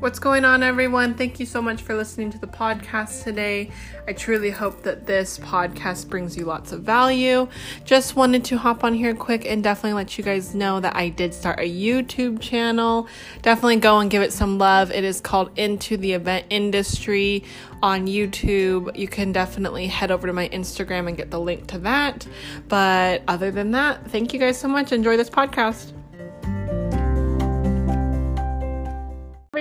[0.00, 1.12] What's going on, everyone?
[1.12, 3.70] Thank you so much for listening to the podcast today.
[4.08, 7.46] I truly hope that this podcast brings you lots of value.
[7.84, 11.10] Just wanted to hop on here quick and definitely let you guys know that I
[11.10, 13.08] did start a YouTube channel.
[13.42, 14.90] Definitely go and give it some love.
[14.90, 17.44] It is called Into the Event Industry
[17.82, 18.96] on YouTube.
[18.96, 22.26] You can definitely head over to my Instagram and get the link to that.
[22.68, 24.92] But other than that, thank you guys so much.
[24.92, 25.92] Enjoy this podcast.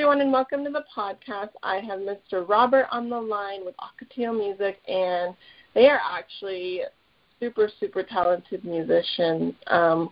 [0.09, 1.49] Everyone, and welcome to the podcast.
[1.61, 2.49] I have Mr.
[2.49, 5.35] Robert on the line with Ocotillo Music, and
[5.75, 6.81] they are actually
[7.39, 9.53] super, super talented musicians.
[9.67, 10.09] Um,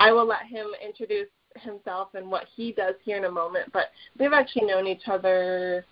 [0.00, 3.88] I will let him introduce himself and what he does here in a moment, but
[4.18, 5.84] we've actually known each other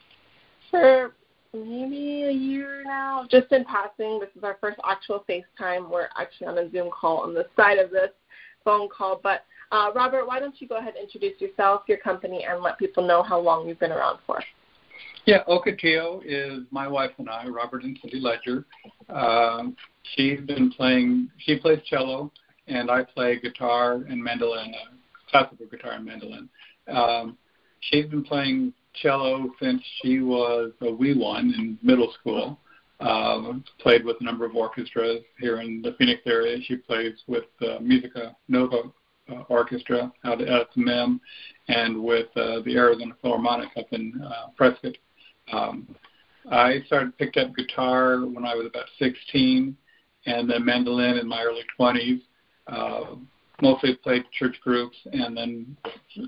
[0.71, 1.13] for
[1.53, 4.19] maybe a year now, just in passing.
[4.19, 5.91] This is our first actual FaceTime.
[5.91, 8.13] We're actually on a Zoom call on the side of this
[8.65, 12.45] phone call, but uh, Robert, why don't you go ahead and introduce yourself, your company,
[12.49, 14.39] and let people know how long you've been around for?
[15.25, 18.67] Yeah, Ocotillo is my wife and I, Robert and Cindy Ledger.
[19.09, 19.77] Um,
[20.15, 22.31] she's been playing, she plays cello,
[22.67, 24.95] and I play guitar and mandolin, uh,
[25.31, 26.49] classical guitar and mandolin.
[26.89, 27.39] Um,
[27.81, 32.59] she's been playing cello since she was a wee one in middle school.
[33.01, 36.59] Um, played with a number of orchestras here in the Phoenix area.
[36.63, 38.93] She plays with uh, Musica Nova
[39.31, 41.21] uh, Orchestra out at MEM
[41.69, 44.97] and with uh, the Arizona Philharmonic up in uh, Prescott.
[45.53, 45.95] Um,
[46.51, 49.77] I started picked up guitar when I was about 16,
[50.27, 52.23] and then mandolin in my early 20s.
[52.67, 53.17] Uh,
[53.61, 55.77] mostly played church groups, and then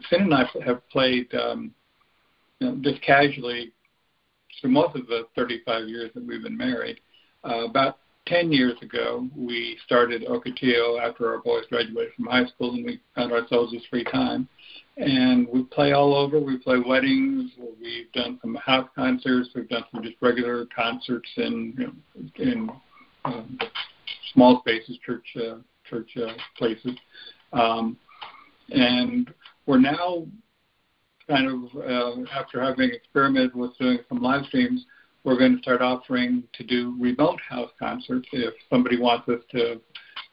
[0.09, 1.73] Finn and I have played um,
[2.61, 3.73] you know, just casually
[4.61, 7.01] through most of the 35 years that we've been married.
[7.45, 12.75] Uh, about 10 years ago, we started Ocotillo after our boys graduated from high school
[12.75, 14.49] and we found ourselves with free time.
[14.97, 16.39] And we play all over.
[16.39, 17.51] We play weddings.
[17.81, 19.51] We've done some house concerts.
[19.55, 22.01] We've done some just regular concerts in
[22.37, 22.71] in
[23.25, 23.59] um,
[24.33, 25.57] small spaces, church uh,
[25.89, 26.97] church uh, places.
[27.53, 27.97] Um,
[28.71, 29.35] and
[29.67, 30.27] we're now
[31.29, 34.85] kind of uh, after having experimented with doing some live streams,
[35.25, 39.81] we're going to start offering to do remote house concerts if somebody wants us to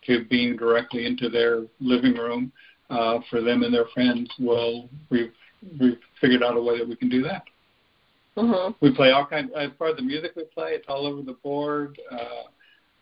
[0.05, 2.51] to beam directly into their living room
[2.89, 4.29] uh, for them and their friends.
[4.39, 5.33] Well, we've
[5.79, 7.43] we've figured out a way that we can do that.
[8.37, 8.73] Mm-hmm.
[8.81, 9.51] We play all kinds.
[9.55, 11.99] As far as the music we play, it's all over the board.
[12.11, 12.49] Uh,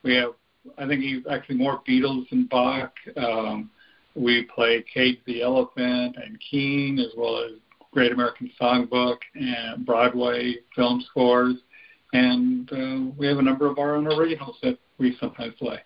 [0.03, 0.31] we have,
[0.77, 2.93] I think, actually more Beatles than Bach.
[3.15, 3.69] Um,
[4.15, 7.51] we play Cage the Elephant and Keane, as well as
[7.91, 11.55] Great American Songbook and Broadway film scores
[12.13, 15.79] and uh, we have a number of our own originals that we sometimes play.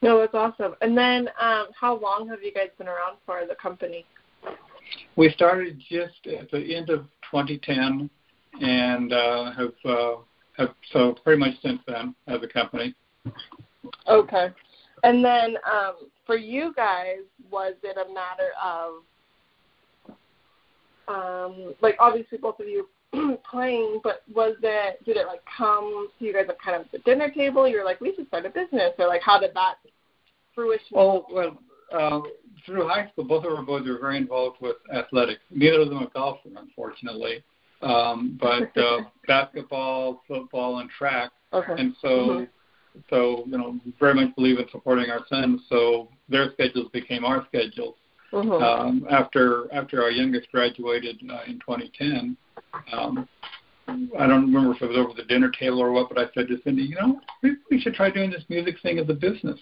[0.00, 0.74] No, that's awesome.
[0.80, 4.04] And then, um, how long have you guys been around for the company?
[5.16, 7.00] We started just at the end of
[7.30, 8.08] 2010,
[8.60, 10.14] and uh, have uh,
[10.56, 12.94] have so pretty much since then as a company.
[14.06, 14.48] Okay.
[15.04, 15.94] And then um,
[16.26, 17.18] for you guys,
[17.50, 19.02] was it a matter of
[21.08, 22.88] um, like obviously both of you
[23.50, 26.98] playing, but was it did it like come to you guys at kind of the
[26.98, 27.66] dinner table?
[27.68, 29.76] You're like, we should start a business, or like how did that
[30.54, 30.96] fruition?
[30.96, 31.58] Oh well,
[31.92, 32.20] uh,
[32.66, 35.40] through high school, both of our boys were very involved with athletics.
[35.50, 37.42] Neither of them a golfer, unfortunately,
[37.82, 41.30] um, but uh, basketball, football, and track.
[41.52, 41.74] Okay.
[41.76, 42.08] And so.
[42.08, 42.44] Mm-hmm.
[43.10, 45.60] So you know, very much believe in supporting our sons.
[45.68, 47.94] So their schedules became our schedules.
[48.32, 48.62] Mm-hmm.
[48.62, 52.36] Um, after after our youngest graduated uh, in 2010,
[52.92, 53.28] um,
[53.88, 56.48] I don't remember if it was over the dinner table or what, but I said
[56.48, 59.58] to Cindy, you know, maybe we should try doing this music thing as a business.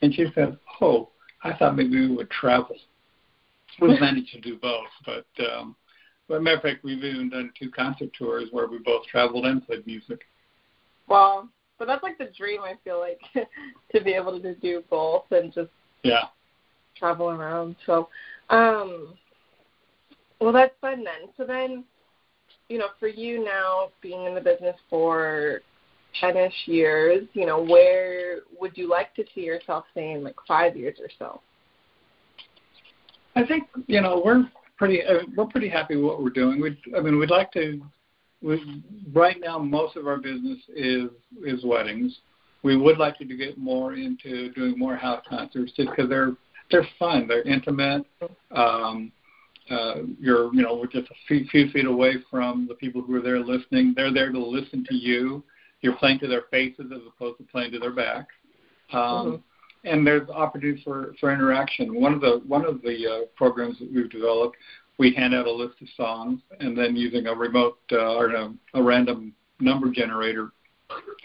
[0.00, 1.10] And she said, oh,
[1.44, 2.76] I thought maybe we would travel.
[3.80, 5.76] We managed to do both, but um,
[6.28, 9.64] but matter of fact, we've even done two concert tours where we both traveled and
[9.64, 10.20] played music.
[11.08, 11.48] Wow,
[11.78, 12.60] but that's like the dream.
[12.62, 13.20] I feel like
[13.94, 15.70] to be able to do both and just
[16.02, 16.24] yeah
[17.02, 17.74] travel around.
[17.84, 18.08] So,
[18.50, 19.14] um,
[20.40, 21.30] well, that's fun then.
[21.36, 21.82] So then,
[22.68, 25.62] you know, for you now being in the business for
[26.22, 30.76] 10ish years, you know, where would you like to see yourself say in like five
[30.76, 31.40] years or so?
[33.34, 34.44] I think you know we're
[34.76, 36.60] pretty uh, we're pretty happy with what we're doing.
[36.60, 37.82] We I mean we'd like to.
[38.42, 41.08] We, right now, most of our business is
[41.46, 42.14] is weddings.
[42.62, 46.32] We would like to get more into doing more house concerts, because they're
[46.72, 47.28] they're fun.
[47.28, 48.04] They're intimate.
[48.50, 49.12] Um,
[49.70, 53.14] uh, you're you know we're just a few, few feet away from the people who
[53.14, 53.92] are there listening.
[53.94, 55.44] They're there to listen to you.
[55.82, 58.34] You're playing to their faces as opposed to playing to their backs.
[58.92, 59.36] Um, mm-hmm.
[59.84, 62.00] And there's opportunities for, for interaction.
[62.00, 64.56] One of the one of the uh, programs that we've developed,
[64.98, 68.52] we hand out a list of songs, and then using a remote uh, or a,
[68.74, 70.52] a random number generator,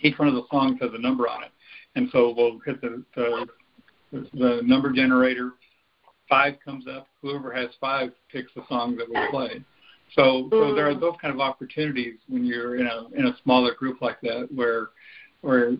[0.01, 1.51] each one of the songs has a number on it,
[1.95, 3.47] and so we'll hit the the,
[4.11, 5.51] the number generator.
[6.29, 7.07] Five comes up.
[7.21, 9.63] Whoever has five picks the song that we play.
[10.13, 10.75] So, so mm.
[10.75, 14.19] there are those kind of opportunities when you're in a in a smaller group like
[14.21, 14.89] that, where
[15.41, 15.79] where it,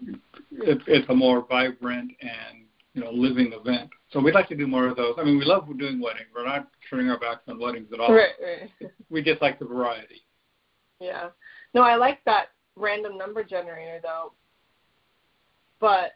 [0.51, 3.89] it's a more vibrant and you know living event.
[4.11, 5.15] So we'd like to do more of those.
[5.17, 6.27] I mean, we love doing weddings.
[6.33, 8.13] We're not turning our backs on weddings at all.
[8.13, 8.91] Right, right.
[9.09, 10.23] We just like the variety.
[10.99, 11.29] Yeah.
[11.73, 14.33] No, I like that random number generator though.
[15.79, 16.13] But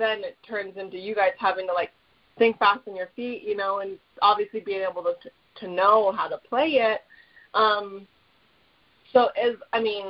[0.00, 1.90] then it turns into you guys having to like
[2.38, 5.14] think fast on your feet, you know, and obviously being able to
[5.60, 7.02] to know how to play it.
[7.54, 8.06] Um
[9.12, 10.06] so is I mean,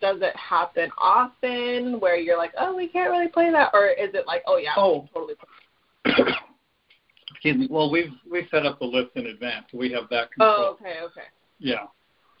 [0.00, 4.10] does it happen often where you're like, oh, we can't really play that, or is
[4.14, 5.08] it like, oh yeah, oh.
[5.12, 5.34] totally.
[7.30, 7.68] Excuse me.
[7.70, 9.66] Well, we've we set up the list in advance.
[9.72, 10.54] We have that control.
[10.56, 11.26] Oh, okay, okay.
[11.58, 11.86] Yeah.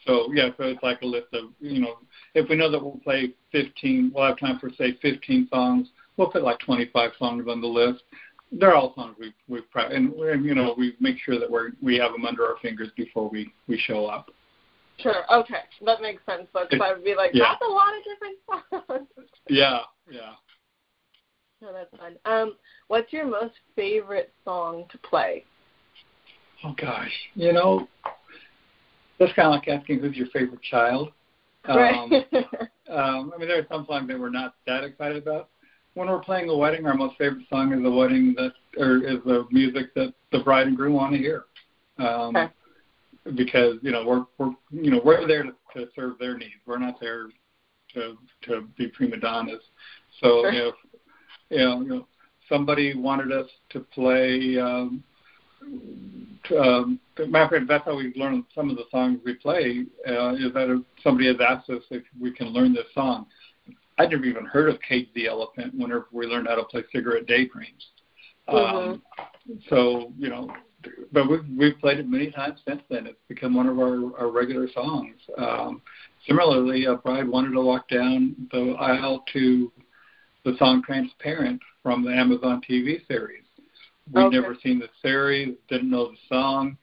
[0.06, 1.98] So yeah, so it's like a list of you know,
[2.34, 5.88] if we know that we'll play 15, we'll have time for say 15 songs.
[6.16, 8.02] We'll put like 25 songs on the list.
[8.50, 11.96] They're all songs we've we've and, and you know we make sure that we're we
[11.96, 14.30] have them under our fingers before we we show up.
[14.98, 15.24] Sure.
[15.32, 15.54] Okay,
[15.86, 16.46] that makes sense.
[16.52, 17.44] Though, because I would be like, Yeah.
[17.48, 18.38] that's a lot of different
[18.88, 19.08] songs.
[19.48, 19.80] Yeah,
[20.10, 20.34] yeah.
[21.60, 22.16] no, that's fun.
[22.24, 22.54] Um,
[22.88, 25.44] what's your most favorite song to play?
[26.64, 27.88] Oh gosh, you know,
[29.18, 31.10] that's kind of like asking who's your favorite child.
[31.64, 32.26] Um, right.
[32.88, 35.48] um, I mean, there are some songs that we're not that excited about.
[35.94, 39.18] When we're playing a wedding, our most favorite song is the wedding that, or is
[39.24, 41.44] the music that the bride and groom want to hear.
[41.98, 42.52] Um, Okay.
[43.36, 46.54] Because you know we're we're you know we're there to, to serve their needs.
[46.66, 47.28] We're not there
[47.94, 48.18] to
[48.48, 49.62] to be prima donnas.
[50.20, 50.52] So Sure.
[50.52, 50.74] if
[51.50, 52.06] you know, you know
[52.48, 54.58] somebody wanted us to play.
[54.58, 55.04] Um,
[56.48, 56.98] to, um,
[57.28, 59.84] matter of fact, that's how we learn some of the songs we play.
[60.08, 63.26] Uh, is that if somebody has asked us if we can learn this song.
[63.98, 67.26] I'd never even heard of Cage the Elephant whenever we learned how to play Cigarette
[67.26, 67.86] Daydreams.
[68.48, 69.02] Um,
[69.68, 70.50] so you know,
[71.12, 73.06] but we've we've played it many times since then.
[73.06, 75.16] It's become one of our our regular songs.
[75.38, 75.82] Um,
[76.26, 79.70] similarly, a bride wanted to walk down the aisle to
[80.44, 83.44] the song "Transparent" from the Amazon TV series.
[84.12, 84.36] We'd Okay.
[84.36, 86.76] never seen the series, didn't know the song.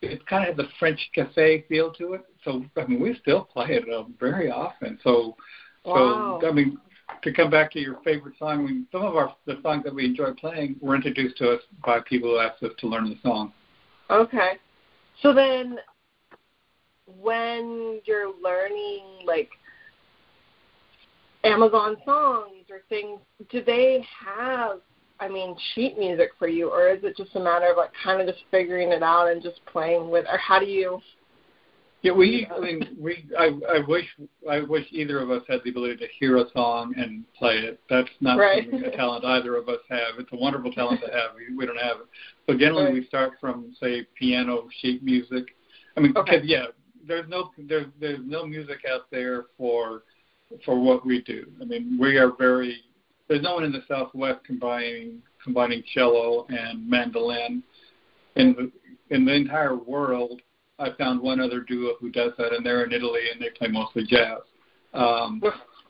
[0.00, 2.22] It kind of had the French cafe feel to it.
[2.44, 4.98] So I mean, we still play it uh, very often.
[5.02, 5.36] So
[5.84, 6.40] Wow.
[6.40, 6.78] so I mean,
[7.22, 10.04] to come back to your favorite song, mean, some of our the songs that we
[10.04, 13.52] enjoy playing were introduced to us by people who asked us to learn the song.
[14.10, 14.58] Okay.
[15.22, 15.78] So then,
[17.20, 19.50] when you're learning like
[21.44, 23.20] Amazon songs or things,
[23.50, 24.80] do they have,
[25.20, 28.20] I mean, sheet music for you, or is it just a matter of like kind
[28.20, 31.00] of just figuring it out and just playing with, or how do you?
[32.04, 32.46] Yeah, we.
[32.54, 33.24] I mean, we.
[33.38, 33.46] I,
[33.76, 34.04] I wish.
[34.48, 37.80] I wish either of us had the ability to hear a song and play it.
[37.88, 38.68] That's not Right.
[38.72, 40.18] a talent either of us have.
[40.18, 41.30] It's a wonderful talent to have.
[41.34, 42.06] We, we don't have it.
[42.46, 42.94] So generally, Right.
[42.94, 45.56] we start from say piano sheet music.
[45.96, 46.32] I mean, Okay.
[46.32, 46.66] because yeah,
[47.08, 50.02] there's no there's there's no music out there for
[50.66, 51.46] for what we do.
[51.58, 52.82] I mean, we are very.
[53.28, 57.62] There's no one in the Southwest combining combining cello and mandolin.
[58.36, 60.42] In the in the entire world,
[60.78, 63.68] I found one other duo who does that, and they're in Italy, and they play
[63.68, 64.38] mostly jazz.
[64.92, 65.42] Um,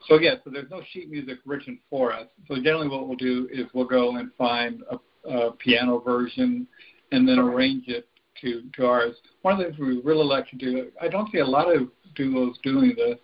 [0.09, 2.26] so yeah, so there's no sheet music written for us.
[2.49, 6.67] So generally, what we'll do is we'll go and find a, a piano version,
[7.12, 8.07] and then arrange it
[8.43, 9.14] to to ours.
[9.43, 11.88] One of the things we really like to do, I don't see a lot of
[12.14, 13.19] duos doing this,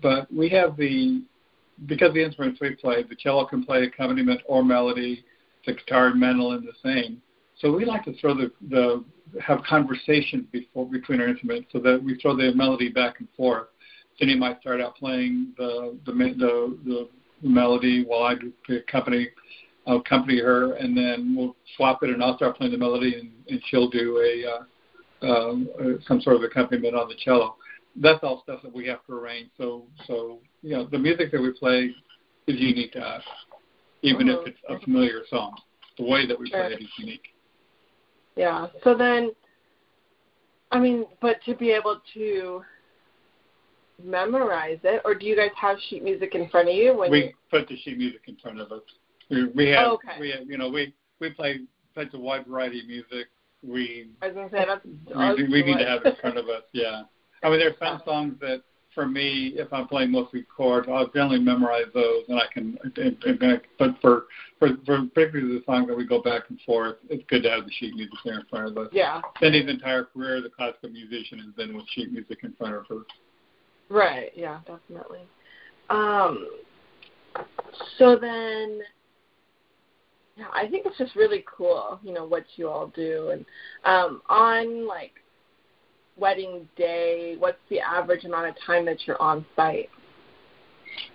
[0.00, 1.22] but we have the
[1.86, 5.24] because the instruments we play, the cello can play accompaniment or melody,
[5.66, 7.20] the guitar and mandolin the same.
[7.60, 9.04] So we like to throw the the
[9.40, 13.68] have conversations before between our instruments, so that we throw the melody back and forth.
[14.18, 17.08] Jenny might start out playing the the the, the
[17.42, 19.28] melody while I do the accompany
[19.86, 23.30] I'll accompany her, and then we'll swap it, and I'll start playing the melody, and,
[23.48, 27.56] and she'll do a uh, um, uh, some sort of accompaniment on the cello.
[27.96, 29.50] That's all stuff that we have to arrange.
[29.58, 31.94] So so you know the music that we play
[32.46, 33.22] is unique to us,
[34.02, 34.40] even Mhm.
[34.40, 35.56] if it's a familiar song.
[35.98, 36.64] The way that we Sure.
[36.64, 37.33] play it is unique.
[38.36, 38.66] Yeah.
[38.82, 39.30] So then,
[40.72, 42.62] I mean, but to be able to
[44.02, 47.26] memorize it, or do you guys have sheet music in front of you when you?
[47.26, 48.82] we put the sheet music in front of us.
[49.30, 50.18] We, we have, Oh, okay.
[50.20, 51.60] we have, you know, we we play
[51.94, 53.28] such a wide variety of music.
[53.62, 55.36] We I was gonna say that's.
[55.36, 56.62] we, we need to have it in front of us.
[56.72, 57.02] Yeah,
[57.42, 58.62] I mean, there are some songs that
[58.94, 62.78] for me, if I'm playing mostly chords, I'll generally memorize those, and I can.
[62.96, 64.24] And, and, but for,
[64.58, 67.64] for for particularly the songs that we go back and forth, it's good to have
[67.64, 68.88] the sheet music there in front of us.
[68.92, 69.20] Yeah.
[69.40, 72.86] Cindy's entire career as a classical musician has been with sheet music in front of
[72.88, 73.00] her.
[73.88, 74.30] Right.
[74.34, 74.60] Yeah.
[74.66, 75.22] Definitely.
[75.90, 76.48] Um.
[77.98, 78.80] So then,
[80.36, 83.44] yeah, I think it's just really cool, you know, what you all do, and
[83.84, 85.14] um, on like
[86.16, 89.90] wedding day, what's the average amount of time that you're on site?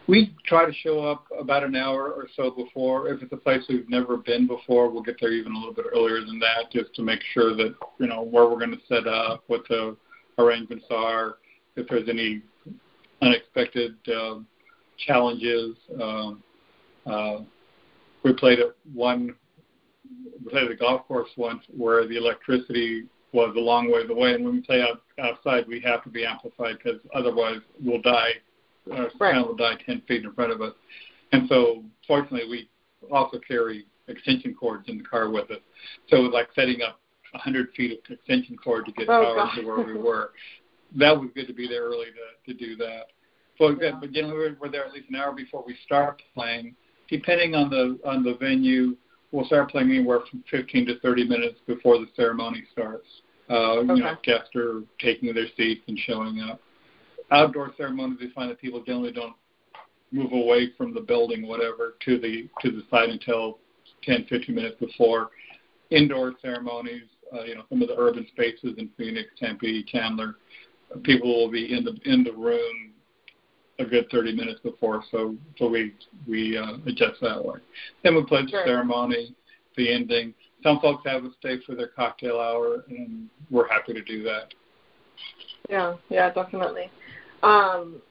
[0.08, 3.08] We try to show up about an hour or so before.
[3.10, 5.86] If it's a place we've never been before, we'll get there even a little bit
[5.94, 9.08] earlier than that, just to make sure that you know where we're going to set
[9.08, 9.96] up, what the
[10.38, 11.38] arrangements are,
[11.76, 12.42] if there's any
[13.22, 14.40] unexpected uh,
[15.06, 15.76] challenges.
[16.02, 16.44] Um,
[17.06, 17.38] uh,
[18.24, 19.36] we played at one,
[20.44, 24.34] we played at a golf course once where the electricity was a long ways away,
[24.34, 28.32] and when we play out, outside, we have to be amplified because otherwise we'll die.
[28.92, 29.36] Our right.
[29.36, 30.74] sound will die 10 feet in front of us.
[31.32, 32.70] And so, fortunately, we
[33.12, 35.60] also carry extension cords in the car with us.
[36.08, 37.00] So it was like setting up
[37.32, 39.56] 100 feet of extension cord to get oh, power God.
[39.56, 40.32] to where we were.
[40.96, 42.08] That was good to be there early
[42.46, 43.08] to, to do that.
[43.60, 43.92] So, Yeah.
[44.00, 46.76] but generally, we're, we're there at least an hour before we start playing.
[47.10, 48.96] Depending on the on the venue,
[49.32, 53.08] we'll start playing anywhere from 15 to 30 minutes before the ceremony starts.
[53.50, 54.34] Uh, You know, Okay.
[54.34, 56.62] guests are taking their seats and showing up.
[57.32, 59.36] Outdoor ceremonies, we find that people generally don't
[60.12, 63.60] move away from the building, whatever, to the to the side until
[64.04, 65.30] 10, 15 minutes before.
[65.92, 70.36] Indoor ceremonies, uh, you know, some of the urban spaces in Phoenix, Tempe, Chandler,
[71.04, 72.94] people will be in the in the room
[73.80, 75.94] a good 30 minutes before, so so we
[76.28, 77.60] we uh, adjust that way.
[78.04, 78.66] Then we play the Sure.
[78.66, 79.36] ceremony,
[79.78, 80.34] the ending.
[80.62, 84.54] Some folks have us stay for their cocktail hour, and we're happy to do that.
[85.70, 86.92] Yeah, yeah, definitely.
[87.44, 88.02] Um,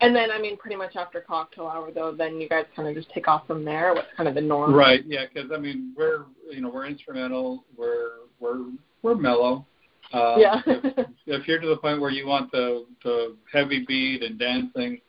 [0.00, 2.94] and then, I mean, pretty much after cocktail hour, though, then you guys kind of
[2.94, 3.92] just take off from there.
[3.92, 4.72] What's kind of the norm?
[4.72, 5.04] Right.
[5.06, 5.24] Yeah.
[5.32, 7.64] Because I mean, we're you know we're instrumental.
[7.76, 8.66] We're we're
[9.02, 9.66] we're mellow.
[10.12, 10.60] Uh, Yeah.
[10.66, 15.00] if, if you're to the point where you want the the heavy beat and dancing,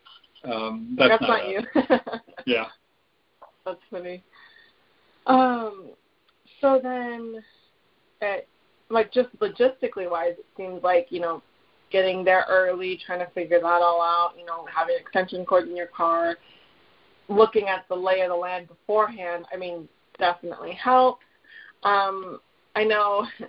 [0.44, 1.48] um, that's, That's not us.
[1.50, 2.22] you.
[2.46, 2.66] Yeah.
[3.66, 4.24] That's funny.
[5.28, 5.92] Um,
[6.60, 7.44] so then,
[8.22, 8.48] it,
[8.90, 11.42] like just logistically wise, it seems like you know,
[11.92, 14.34] getting there early, trying to figure that all out.
[14.38, 16.38] You know, having extension cords in your car,
[17.30, 19.46] looking at the lay of the land beforehand.
[19.54, 21.24] I mean, definitely helps.
[21.84, 22.40] Um,
[22.76, 23.26] I know.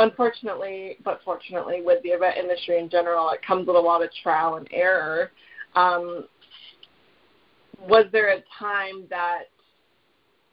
[0.00, 4.10] Unfortunately, but fortunately, with the event industry in general, it comes with a lot of
[4.22, 5.30] trial and error.
[5.76, 6.24] Um,
[7.88, 9.44] was there a time that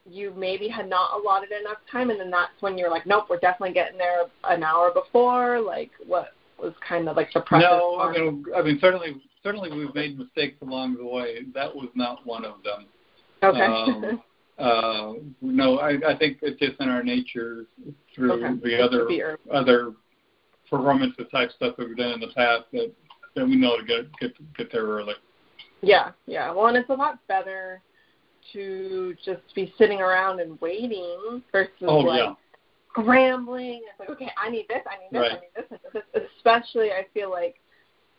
[0.06, 3.39] you maybe had not allotted enough time and then that's when you're like nope we're
[3.39, 8.00] definitely getting there an hour before like what was kind of like the process No,
[8.00, 11.44] I mean, I mean, certainly, certainly, we've made mistakes along the way.
[11.54, 12.86] That was not one of them.
[13.44, 14.22] okay Um,
[14.58, 17.66] uh, no, I, I think it's just in our nature
[18.16, 18.60] through Okay.
[18.64, 19.94] the other other
[20.70, 22.92] performance type stuff that we've done in the past that
[23.36, 25.14] that we know to get get get there early.
[25.82, 27.82] yeah yeah well and it's a lot better
[28.54, 32.34] to just be sitting around and waiting versus Oh like yeah,
[32.92, 33.82] scrambling.
[33.90, 35.32] It's like, okay, I need this, I need this, Right.
[35.32, 36.24] I need this, I need this.
[36.38, 37.56] Especially, I feel like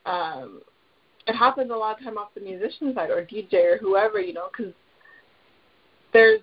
[0.06, 0.60] um,
[1.26, 4.32] it happens a lot of time off the musician side or DJ or whoever, you
[4.34, 4.72] know, because
[6.12, 6.40] there's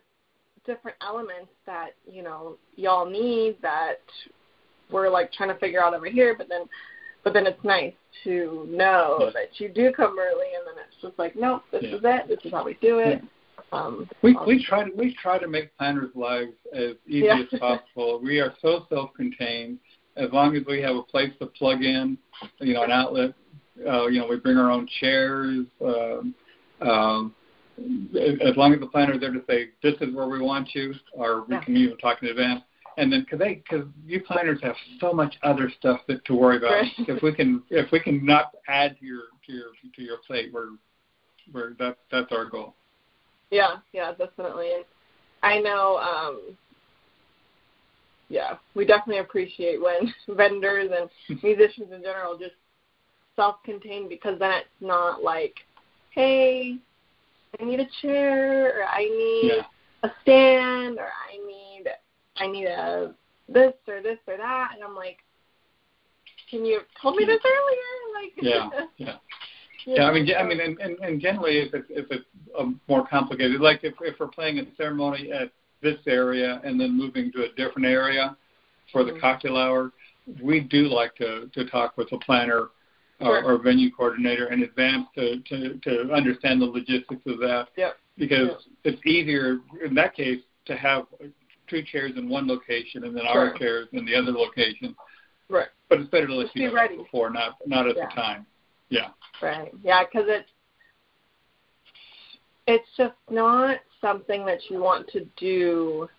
[0.66, 4.00] different elements that you know y'all need that
[4.92, 6.66] we're like trying to figure out over here, but then.
[7.24, 7.92] But then it's nice
[8.24, 9.30] to know Yeah.
[9.32, 11.96] that you do come early, and then it's just like, nope, this Yeah.
[11.96, 12.28] is it.
[12.28, 13.20] This is how we do it.
[13.72, 17.44] Um, we we try to we try to make planners' lives as easy Yeah.
[17.52, 18.20] as possible.
[18.20, 19.80] We are so self-contained.
[20.18, 22.16] As long as we have a place to plug in,
[22.60, 23.34] you know, an outlet.
[23.86, 25.66] Uh, you know, we bring our own chairs.
[25.84, 26.36] Um,
[26.82, 27.36] um,
[27.78, 30.94] as long as the planner is there to say this is where we want you,
[31.14, 31.62] or we Yeah.
[31.62, 32.64] can even talk in advance.
[32.98, 36.58] And then, because they, because you planners have so much other stuff that to worry
[36.58, 36.72] about.
[36.72, 36.92] Right.
[37.00, 40.54] If we can, if we can not add to your to your to your plate,
[40.54, 40.70] we're
[41.52, 42.76] we're that's that's our goal.
[43.52, 44.74] Yeah, yeah, definitely.
[44.76, 44.86] And
[45.44, 46.58] I know, um,
[48.30, 52.56] yeah, we definitely appreciate when vendors and musicians in general just
[53.36, 55.56] self-contained because then it's not like,
[56.12, 56.78] hey,
[57.60, 59.66] I need a chair or I need Yeah.
[60.04, 61.88] a stand or I need
[62.38, 63.16] I need a
[63.48, 65.20] this or this or that, and I'm like,
[66.50, 68.22] can you have told me this earlier?
[68.22, 69.18] Like, Yeah, yeah.
[69.86, 72.26] Yeah, I mean, I mean, and, and, and generally, if it's if it's
[72.58, 76.98] um, more complicated, like if if we're playing a ceremony at this area and then
[76.98, 78.36] moving to a different area
[78.92, 79.22] for the Mhm.
[79.22, 79.92] cocktail hour,
[80.42, 82.70] we do like to to talk with the planner
[83.22, 87.68] Uh, or, or venue coordinator in advance to, to, to understand the logistics of that.
[87.78, 87.96] Yep.
[88.18, 88.60] Because Yep.
[88.96, 91.06] it's easier in that case to have
[91.68, 93.52] two chairs in one location and then Sure.
[93.52, 94.96] our chairs in the other location.
[95.50, 95.70] Right.
[95.88, 96.98] But it's better to let Just you be know ready.
[96.98, 98.08] before, not not at Yeah.
[98.08, 98.46] the time.
[98.90, 99.10] Yeah.
[99.42, 99.72] Right.
[99.82, 100.50] Yeah, because it's
[102.68, 106.10] it's just not something that you want to do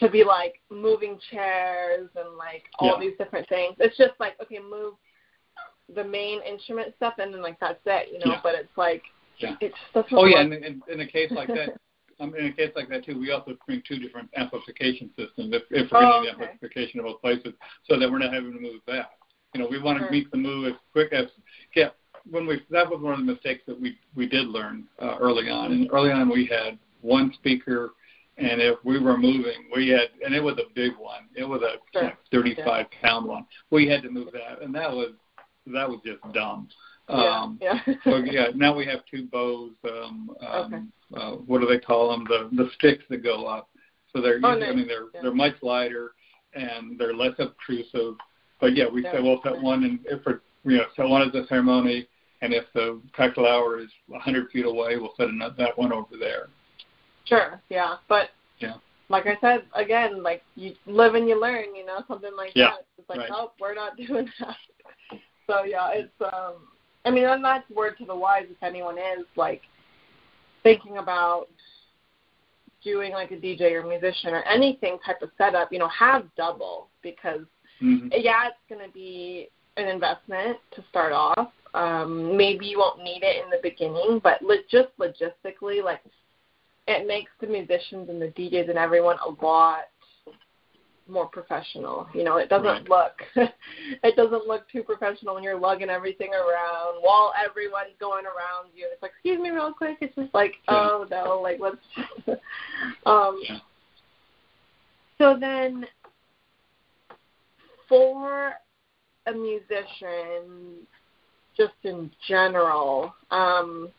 [0.00, 3.00] to be like moving chairs and like all Yeah.
[3.08, 3.76] these different things.
[3.78, 4.94] It's just like okay, move
[5.94, 8.32] the main instrument stuff and then like that's it, you know.
[8.32, 8.40] Yeah.
[8.42, 9.02] But it's like
[9.38, 9.56] Yeah.
[9.60, 10.12] it just doesn't.
[10.18, 11.78] Oh yeah, and in, in a case like that,
[12.20, 15.62] um, in a case like that too, we also bring two different amplification systems if,
[15.70, 16.52] if we're Oh, going okay.
[16.52, 17.54] amplification of both places,
[17.88, 19.10] so that we're not having to move back.
[19.54, 20.10] You know, we want to Sure.
[20.12, 21.26] make the move as quick as
[21.74, 21.90] yeah.
[22.30, 25.48] When we that was one of the mistakes that we we did learn uh, early
[25.48, 27.92] on, and early on we had one speaker,
[28.36, 31.22] and if we were moving, we had and it was a big one.
[31.34, 32.04] It was a Sure.
[32.04, 33.46] like, 35 pound one.
[33.70, 35.12] We had to move that, and that was
[35.66, 36.68] that was just dumb.
[37.08, 37.80] Um, yeah.
[37.86, 37.94] yeah.
[38.04, 39.72] so yeah, now we have two bows.
[39.84, 40.76] Um, Okay.
[40.76, 42.24] um, uh, what do they call them?
[42.28, 43.68] The the sticks that go up.
[44.12, 45.22] So they're Oh, usually, I mean they're Yeah.
[45.22, 46.12] they're much lighter
[46.54, 48.14] and they're less obtrusive.
[48.60, 49.12] But yeah, we Yeah.
[49.12, 52.06] say we'll set one and if we're you know set one at the ceremony,
[52.42, 56.16] and if the cocktail hour is 100 feet away, we'll set another, that one over
[56.16, 56.48] there.
[57.24, 57.96] Sure, yeah.
[58.08, 58.74] But Yeah.
[59.08, 62.70] like I said, again, like you live and you learn, you know, something like Yeah,
[62.70, 62.86] that.
[62.98, 63.30] It's like, right.
[63.32, 64.56] oh, we're not doing that.
[65.50, 66.68] So yeah, it's um
[67.04, 69.62] I mean and that's word to the wise if anyone is like
[70.62, 71.48] thinking about
[72.84, 76.88] doing like a DJ or musician or anything type of setup, you know, have double
[77.02, 77.40] because
[77.80, 81.50] hmm yeah, it's going to be an investment to start off.
[81.72, 86.00] Um, maybe you won't need it in the beginning, but lo- just logistically, like
[86.86, 89.84] it makes the musicians and the DJs and everyone a lot
[91.10, 92.06] more professional.
[92.14, 92.88] You know, it doesn't Right.
[92.88, 93.22] look
[94.02, 98.88] it doesn't look too professional when you're lugging everything around while everyone's going around you.
[98.92, 99.98] It's like, excuse me, real quick.
[100.00, 100.88] It's just like, Yeah.
[100.90, 101.76] oh no, like let's.
[103.06, 103.58] um, Yeah.
[105.18, 105.84] So then,
[107.88, 108.54] for
[109.26, 110.86] a musician,
[111.56, 113.90] just in general, um,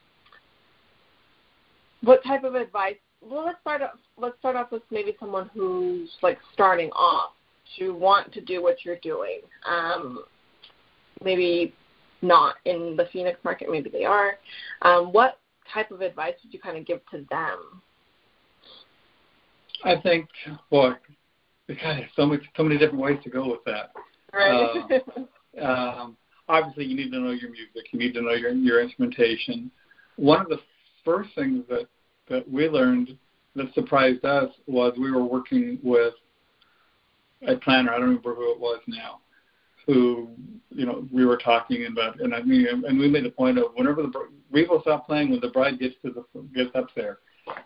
[2.02, 2.96] what type of advice?
[3.22, 3.92] Well, let's start off.
[4.18, 7.32] Let's start off with maybe someone who's like starting off
[7.78, 9.42] to want to do what you're doing.
[9.68, 10.24] Um,
[11.24, 11.74] maybe
[12.22, 13.70] not in the Phoenix market.
[13.72, 14.38] Maybe they are.
[14.82, 15.40] Um, what
[15.74, 17.82] type of advice would you kind of give to them?
[19.84, 20.28] I think,
[20.70, 20.92] boy,
[21.68, 23.92] God, there's so much, so many different ways to go with that.
[24.34, 25.02] Right.
[25.62, 27.92] um, obviously you need to know your music.
[27.92, 29.72] You need to know your your instrumentation.
[30.18, 30.60] One of the
[31.04, 31.88] first things that
[32.32, 33.18] that we learned
[33.56, 36.14] that surprised us was we were working with
[37.48, 37.92] a planner.
[37.92, 39.20] I don't remember who it was now.
[39.88, 40.30] Who
[40.70, 43.66] you know we were talking about, and I mean, and we made a point of
[43.76, 44.12] whenever the
[44.52, 47.20] we will stop playing when the bride gets to the gets up there.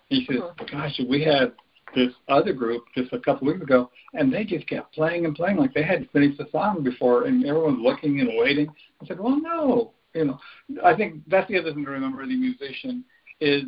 [0.08, 0.72] He says, Mhm.
[0.72, 1.54] "Gosh, we had
[1.94, 5.58] this other group just a couple weeks ago, and they just kept playing and playing
[5.58, 8.70] like they had to finish the song before, and everyone's looking and waiting.
[9.02, 10.40] I said, well, no, you know,
[10.84, 12.26] I think that's the other thing to remember.
[12.26, 13.04] The musician
[13.40, 13.64] is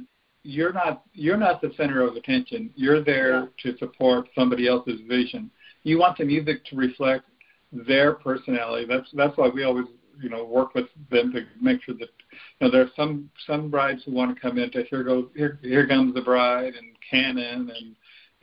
[0.48, 2.70] you're not you're not the center of attention.
[2.76, 5.52] You're there to support somebody else's vision.
[5.84, 7.26] You want the music to reflect
[7.74, 8.86] their personality.
[8.88, 9.88] That's that's why we always
[10.22, 13.70] you know work with them to make sure that you know there are some some
[13.70, 16.96] brides who want to come in to here goes here here comes the bride and
[17.12, 17.96] canon and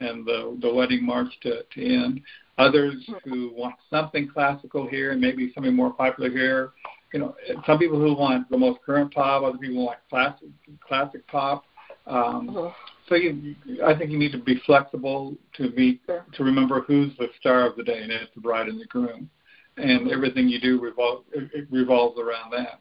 [0.07, 2.21] and the the wedding march to to end.
[2.59, 3.29] Others mm-hmm.
[3.29, 6.73] who want something classical here and maybe something more popular here.
[7.13, 9.41] You know, some people who want the most current pop.
[9.43, 10.49] Other people want classic
[10.87, 11.63] classic pop.
[12.07, 12.73] Um,
[13.07, 16.25] so you, I think you need to be flexible to meet Sure.
[16.33, 19.29] to remember who's the star of the day, and it's the bride and the groom,
[19.77, 22.79] and everything you do revol- it revolves around that.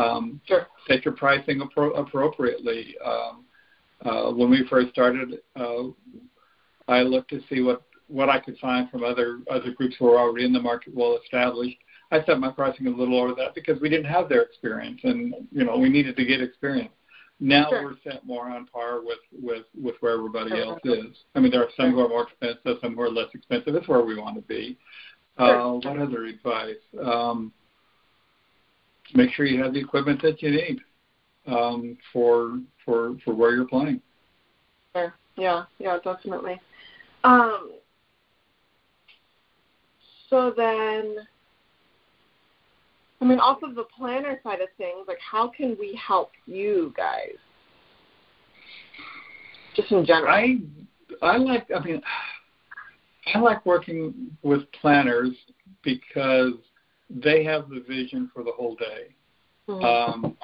[0.00, 0.66] Um, Sure.
[0.86, 2.96] set your pricing appro- appropriately.
[3.04, 3.44] Um,
[4.04, 5.84] uh, when we first started, uh,
[6.88, 10.18] I looked to see what what I could find from other other groups who were
[10.18, 11.76] already in the market, well established.
[12.12, 15.34] I set my pricing a little over that because we didn't have their experience, and
[15.50, 16.92] you know we needed to get experience.
[17.38, 17.84] Now Sure.
[17.84, 20.64] we're set more on par with with with where everybody Sure.
[20.64, 21.24] else is.
[21.34, 23.74] I mean, there are some who are more expensive, some who are less expensive.
[23.74, 24.78] That's where we want to be.
[25.38, 25.60] Sure.
[25.60, 26.76] Uh, what other advice?
[27.02, 27.52] Um,
[29.14, 30.80] make sure you have the equipment that you need
[31.46, 34.00] um, for for for where you're playing.
[34.94, 35.12] Sure.
[35.36, 36.58] Yeah, yeah, definitely.
[37.22, 37.72] Um,
[40.30, 41.16] so then,
[43.26, 46.94] I mean, off of the planner side of things, like, how can we help you
[46.96, 47.34] guys?
[49.74, 50.32] Just in general.
[50.32, 50.58] I
[51.22, 52.00] I like I mean
[53.34, 55.34] I like working with planners
[55.82, 56.52] because
[57.10, 59.08] they have the vision for the whole day.
[59.68, 59.84] Mm-hmm.
[59.84, 60.36] Um,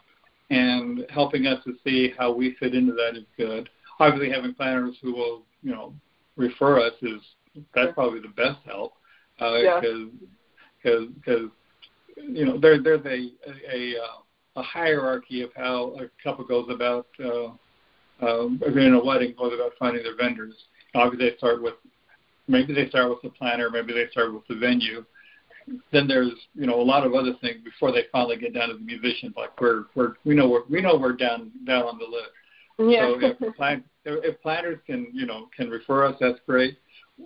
[0.50, 3.68] and helping us to see how we fit into that is good.
[4.00, 5.94] Obviously, having planners who will, you know,
[6.36, 7.20] refer us is
[7.76, 8.94] that's probably the best help
[9.38, 9.80] because Yeah.
[10.82, 11.50] because because
[12.16, 13.30] you know there there's a
[13.72, 14.20] a uh,
[14.56, 17.46] a hierarchy of how a couple goes about uh,
[18.24, 20.54] um, in a wedding goes about finding their vendors.
[20.94, 21.74] Obviously, they start with
[22.48, 25.04] maybe they start with the planner, maybe they start with the venue.
[25.92, 28.74] Then there's you know a lot of other things before they finally get down to
[28.74, 29.34] the musicians.
[29.36, 32.30] Like we're we're we know we're we know we're down down on the list.
[32.78, 33.12] Yeah.
[33.20, 36.78] So if, plan, if planners can, you know, can refer us, that's great.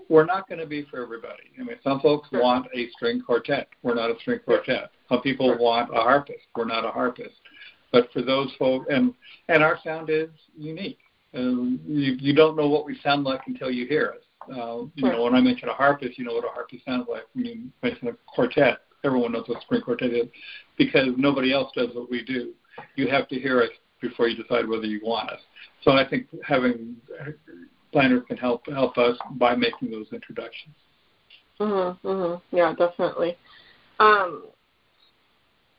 [0.08, 1.44] We're not going to be for everybody.
[1.58, 2.42] I mean, some folks Sure.
[2.42, 3.68] want a string quartet.
[3.82, 4.90] We're not a string quartet.
[5.08, 5.58] Some people Sure.
[5.58, 6.46] want a harpist.
[6.56, 7.36] We're not a harpist.
[7.92, 9.14] But for those folks, and
[9.48, 10.98] and our sound is unique.
[11.34, 14.22] Um, you you don't know what we sound like until you hear us.
[14.50, 15.12] Uh, you Sure.
[15.12, 17.24] know, when I mention a harpist, you know what a harpist sounds like.
[17.34, 20.28] When you mention a quartet, everyone knows what a string quartet is
[20.76, 22.54] because nobody else does what we do.
[22.96, 25.40] You have to hear us before you decide whether you want us.
[25.82, 26.96] So I think having
[27.96, 30.74] planners can help help us by making those introductions.
[31.58, 31.98] Mhm.
[32.04, 32.42] Mhm.
[32.50, 33.38] Yeah, definitely.
[33.98, 34.42] Um.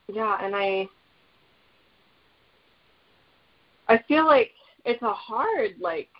[0.08, 0.88] Yeah, and I.
[3.86, 4.52] I feel like
[4.84, 6.10] it's a hard like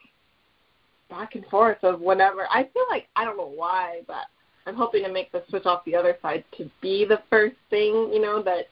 [1.10, 2.46] back and forth of whenever.
[2.48, 4.26] I feel like I don't know why, but
[4.66, 8.12] I'm hoping to make the switch off the other side to be the first thing
[8.12, 8.68] you know that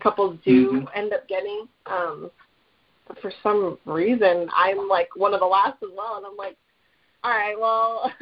[0.00, 0.88] couples do Mhm.
[0.94, 1.66] end up getting.
[1.86, 2.30] Um.
[3.08, 6.58] But for some reason, I'm like one of the last as well, and I'm like,
[7.24, 8.12] all right, well,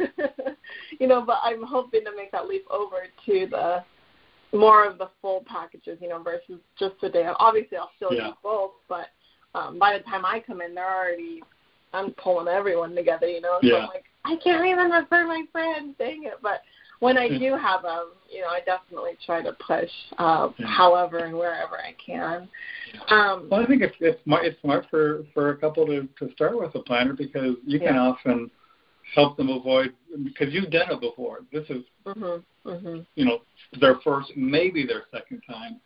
[0.99, 3.85] you know, but I'm hoping to make that leap over to the
[4.57, 7.29] more of the full packages, you know, versus just the day.
[7.39, 8.29] Obviously, I'll still Yeah.
[8.29, 9.09] do both, but
[9.55, 11.43] um, by the time I come in, they're already
[11.93, 13.59] I'm pulling everyone together, you know.
[13.63, 13.79] So Yeah.
[13.83, 16.35] I'm like, I can't even refer my friends, dang it.
[16.43, 16.63] But
[16.99, 20.67] when I do have them, you know, I definitely try to push, uh, Yeah.
[20.67, 22.49] however and wherever I can.
[23.11, 26.33] Um, Well, I think it's it's smart, it's smart for for a couple to to
[26.33, 28.03] start with a planner because you can Yeah.
[28.03, 28.51] often
[29.15, 29.93] help them avoid
[30.25, 31.41] because you've done it before.
[31.53, 33.07] This is mhm, mhm.
[33.15, 33.43] you know
[33.81, 35.81] their first, maybe their second time.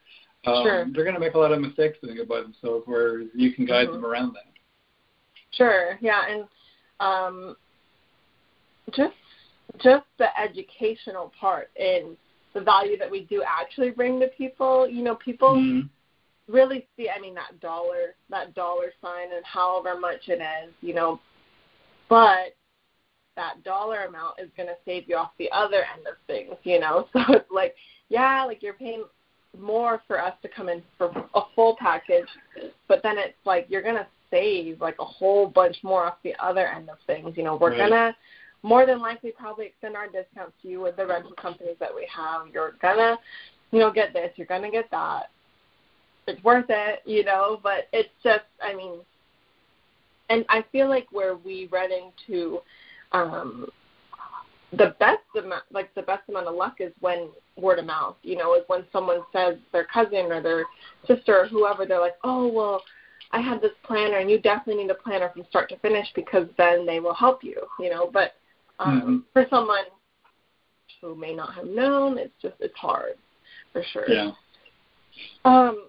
[0.46, 0.84] Um, Sure.
[0.92, 3.64] They're going to make a lot of mistakes doing it by themselves, where you can
[3.66, 3.92] guide Mhm.
[3.92, 4.44] them around that.
[5.50, 6.48] Sure, yeah, and
[7.00, 7.56] um,
[8.92, 9.14] just
[9.78, 12.16] just the educational part and
[12.54, 14.88] the value that we do actually bring to people.
[14.88, 15.88] You know, people Mhm.
[16.48, 17.10] really see.
[17.10, 20.72] I mean, that dollar, that dollar sign, and however much it is.
[20.80, 21.20] You know,
[22.08, 22.54] but
[23.38, 26.56] that dollar amount is going to save you off the other end of things.
[26.64, 27.74] You know, so it's like,
[28.10, 29.04] yeah, like you're paying
[29.58, 32.26] more for us to come in for a full package,
[32.86, 36.66] but then it's like you're gonna save like a whole bunch more off the other
[36.68, 37.34] end of things.
[37.36, 37.78] You know, we're Right.
[37.90, 38.16] gonna
[38.62, 42.06] more than likely probably extend our discounts to you with the rental companies that we
[42.14, 42.48] have.
[42.52, 43.18] You're gonna,
[43.70, 45.30] you know, get this, you're gonna get that.
[46.26, 49.00] It's worth it, you know, but it's just I mean
[50.28, 52.60] and I feel like where we run into
[53.12, 53.68] um
[54.72, 58.36] the best amount like the best amount of luck is when word of mouth you
[58.36, 60.64] know is when someone says their cousin or their
[61.06, 62.82] sister or whoever they're like oh well
[63.32, 66.46] i had this planner and you definitely need a planner from start to finish because
[66.58, 68.32] then they will help you you know but
[68.78, 69.84] um for someone
[71.00, 73.14] who may not have known it's just it's hard
[73.72, 74.08] for sure.
[74.08, 74.30] Yeah.
[75.44, 75.88] um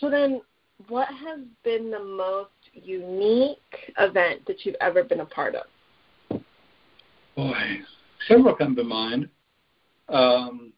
[0.00, 0.42] so then
[0.88, 3.58] what has been the most unique
[3.98, 5.64] event that you've ever been a part of
[7.36, 7.80] Boy,
[8.28, 9.28] several come to mind.
[10.08, 10.72] Um,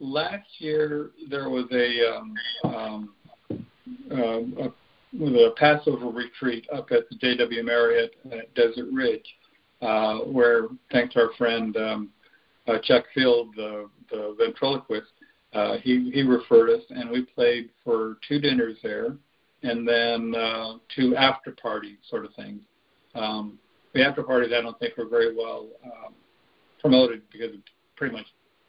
[0.00, 3.14] last year there was a um, um,
[4.10, 7.62] uh, a, a Passover retreat up at the J.W.
[7.62, 9.26] Marriott at Desert Ridge,
[9.80, 12.10] uh, where thanks to our friend um,
[12.66, 15.12] uh, Chuck Field, the, the ventriloquist,
[15.52, 19.16] uh, he he referred us, and we played for two dinners there,
[19.62, 22.60] and then uh, two after party sort of things.
[23.14, 23.58] Um,
[23.94, 26.14] the after parties I don't think were very well um,
[26.80, 27.54] promoted because
[27.96, 28.26] pretty much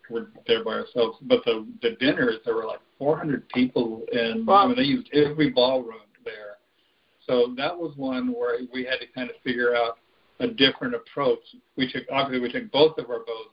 [0.10, 1.18] we're there by ourselves.
[1.24, 4.64] But the the dinners there were like 400 people, and Wow.
[4.64, 6.58] I mean, they used every ballroom there.
[7.28, 9.98] So that was one where we had to kind of figure out
[10.40, 11.40] a different approach.
[11.76, 13.48] We took obviously we took both of our bows,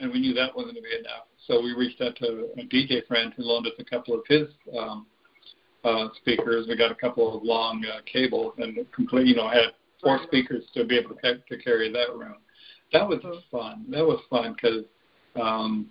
[0.00, 1.26] and we knew that wasn't going to be enough.
[1.46, 4.48] So we reached out to a DJ friend who loaned us a couple of his
[4.78, 5.06] um,
[5.84, 6.66] uh, speakers.
[6.68, 10.64] We got a couple of long uh, cables and complete, you know, had four speakers
[10.74, 12.36] to be able to, to carry that room.
[12.92, 13.86] That was fun.
[13.88, 14.84] That was fun because,
[15.40, 15.86] um,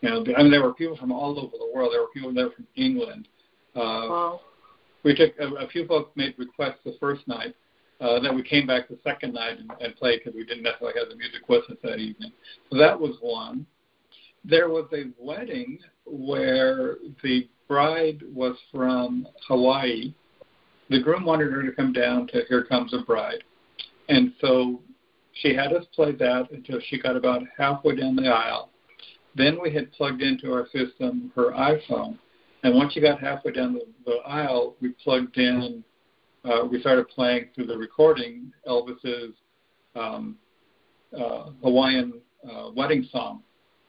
[0.00, 1.92] you know, I mean, there were people from all over the world.
[1.92, 3.28] There were people there from England.
[3.74, 4.40] Uh, wow
[5.02, 7.54] we took a, a few folks made requests the first night.
[8.00, 10.98] Uh, then we came back the second night and, and played because we didn't necessarily
[10.98, 12.32] have the music with us that evening.
[12.70, 13.66] So that was one.
[14.44, 20.14] there was a wedding where the bride was from Hawaii.
[20.90, 23.44] The groom wanted her to come down to Here Comes a Bride.
[24.12, 24.80] And so
[25.32, 28.70] she had us play that until she got about halfway down the aisle.
[29.34, 32.18] Then we had plugged into our system her iPhone.
[32.62, 35.82] And once she got halfway down the, the aisle, we plugged in,
[36.44, 39.34] uh, we started playing through the recording Elvis's
[39.96, 40.36] um,
[41.16, 42.14] uh, Hawaiian
[42.48, 43.42] uh, wedding song.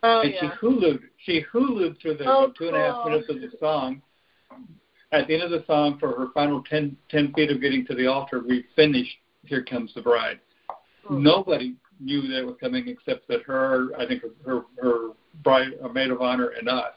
[0.04, 0.40] Oh, and yeah.
[0.40, 3.12] she hula'd, she hula'd through the Oh, two and a half cool.
[3.12, 4.02] minutes of the song.
[5.12, 7.96] At the end of the song, for her final 10, 10 feet of getting to
[7.96, 10.40] the altar, we finished Here Comes the Bride.
[11.06, 11.22] Hmm.
[11.22, 15.10] Nobody knew that was coming except that her, I think her her
[15.44, 16.94] bride, uh, maid of honor, and us.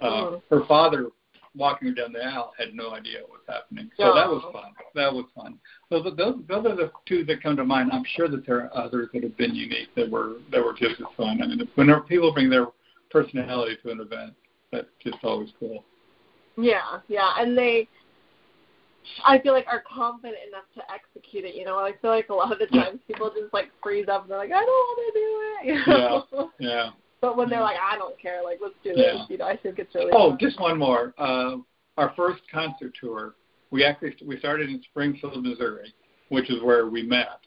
[0.00, 0.42] Uh, Mhm.
[0.50, 1.10] Her father,
[1.54, 3.90] walking her down the aisle, had no idea what was happening.
[3.96, 4.52] So that was Oh.
[4.52, 4.72] fun.
[4.94, 5.58] That was fun.
[5.88, 7.90] So th those those are the two that come to mind.
[7.92, 11.00] I'm sure that there are others that have been unique that were that were just
[11.00, 11.42] as fun.
[11.42, 12.68] I mean, whenever people bring their
[13.10, 14.34] personality to an event,
[14.72, 15.84] that's just always cool.
[16.56, 17.88] Yeah, yeah, and they,
[19.24, 21.54] I feel like are confident enough to execute it.
[21.54, 24.22] You know, I feel like a lot of the times people just like freeze up
[24.22, 25.66] and they're like, I don't want to do it.
[25.66, 26.50] You know?
[26.58, 26.90] Yeah.
[27.20, 29.12] But when they're like, I don't care, like let's do Yeah.
[29.12, 29.22] this.
[29.30, 30.10] You know, I think it's really.
[30.12, 30.38] Oh, fun.
[30.40, 31.14] just one more.
[31.18, 31.56] Uh,
[31.96, 33.34] our first concert tour,
[33.70, 35.94] we actually we started in Springfield, Missouri,
[36.28, 37.40] which is where we met,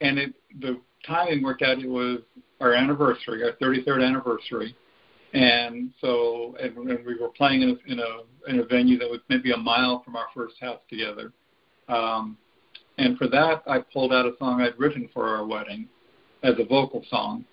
[0.00, 1.78] and it the timing worked out.
[1.78, 2.20] It was
[2.60, 4.74] our anniversary, our 33rd anniversary,
[5.34, 9.10] and so and, and we were playing in a, in a in a venue that
[9.10, 11.32] was maybe a mile from our first house together.
[11.88, 12.36] Um,
[12.98, 15.88] and for that, I pulled out a song I'd written for our wedding
[16.42, 17.44] as a vocal song.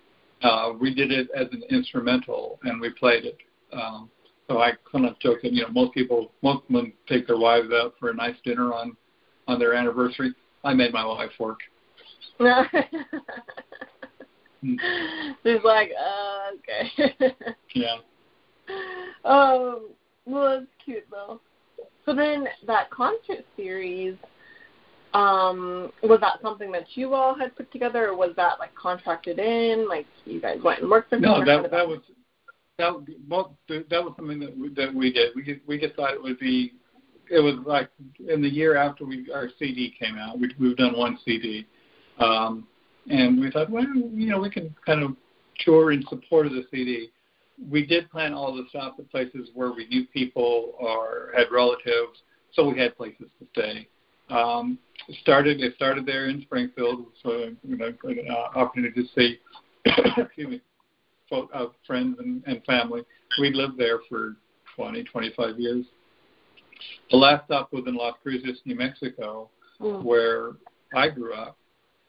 [0.41, 3.37] Uh, we did it as an instrumental, and we played it.
[3.71, 4.09] Um,
[4.47, 7.69] so I kind of joke that you know most people, most women take their wives
[7.73, 8.95] out for a nice dinner on
[9.47, 10.33] on their anniversary.
[10.63, 11.59] I made my wife work.
[15.43, 17.35] She's like, uh, okay.
[17.75, 17.95] Yeah.
[19.25, 19.89] um,
[20.25, 21.41] well, that's cute though.
[22.05, 24.15] So then that concert series,
[25.13, 29.39] um, was that something that you all had put together, or was that like contracted
[29.39, 29.87] in?
[29.87, 31.99] Like you guys went and worked for No, that that was
[32.77, 32.93] that
[33.29, 35.35] well, that was something that we, that we did.
[35.35, 36.73] We just, we just thought it would be.
[37.29, 37.89] It was like
[38.27, 40.39] in the year after we our CD came out.
[40.39, 41.65] We, we've done one CD,
[42.19, 42.67] um,
[43.09, 45.15] and we thought, well, you know, we can kind of
[45.59, 47.09] tour in support of the CD.
[47.69, 52.23] We did plan all the stops at places where we knew people or had relatives,
[52.53, 53.87] so we had places to stay.
[54.29, 54.79] Um,
[55.21, 59.39] started it started there in Springfield, so you know, an uh, opportunity to see.
[60.17, 60.61] excuse me
[61.29, 63.01] fo- uh, friends and, and family.
[63.39, 64.35] We lived there for
[64.75, 65.85] 20, 25 years.
[67.11, 69.49] The last stop was in Las Cruces, New Mexico,
[69.81, 70.03] Mm.
[70.03, 70.51] where
[70.95, 71.57] I grew up.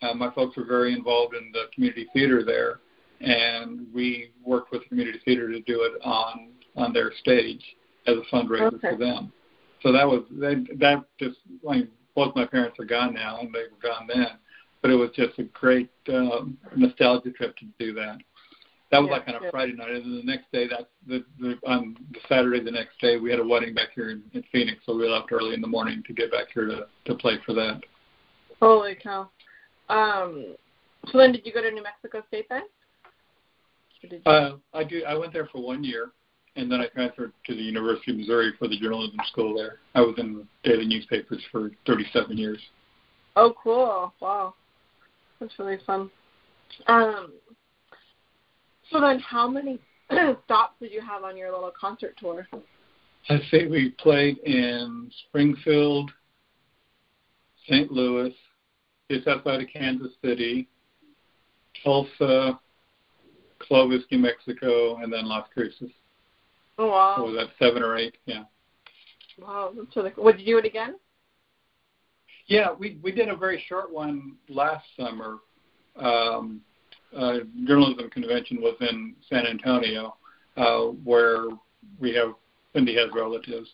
[0.05, 2.81] Uh, my folks were very involved in the community theater there,
[3.21, 7.63] and we worked with the community theater to do it on on their stage
[8.07, 8.91] as a fundraiser Okay.
[8.91, 9.33] for them.
[9.83, 11.39] So that was that, that just
[11.69, 14.39] I mean, both my parents are gone now, and they were gone then.
[14.83, 18.19] But it was just a great um, nostalgia trip to do that.
[18.91, 19.51] That was Yeah, like on a yeah.
[19.51, 23.01] Friday night, and then the next day, that the, the on the Saturday the next
[23.01, 25.63] day, we had a wedding back here in, in Phoenix, so we left early in
[25.63, 27.81] the morning to get back here to to play for that.
[28.61, 29.31] Holy cow.
[29.89, 30.55] Um,
[31.11, 32.63] so then, did you go to New Mexico State then?
[34.27, 35.03] Uh, I do.
[35.07, 36.11] I went there for one year,
[36.57, 39.79] and then I transferred to the University of Missouri for the journalism school there.
[39.95, 42.59] I was in daily newspapers for 37 years.
[43.37, 44.13] oh, cool!
[44.21, 44.55] Wow,
[45.41, 46.11] that's really fun.
[46.87, 47.33] Um,
[48.91, 49.79] so then, how many
[50.45, 52.47] stops did you have on your little concert tour?
[53.29, 56.11] Let's see, we played in Springfield,
[57.67, 57.91] St.
[57.91, 58.35] Louis,
[59.11, 60.69] just outside of Kansas City,
[61.83, 62.59] Tulsa,
[63.59, 65.91] Clovis, New Mexico, and then Las Cruces.
[66.79, 68.17] Oh What was that, seven or eight?
[68.27, 68.45] Yeah.
[69.39, 70.25] Wow, that's really cool.
[70.25, 70.97] Would you do it again?
[72.47, 75.39] Yeah, we we did a very short one last summer.
[75.97, 76.61] Um,
[77.17, 80.17] uh, journalism convention was in San Antonio,
[80.57, 81.47] uh, where
[82.01, 82.35] we have
[82.73, 83.69] Cindy has relatives,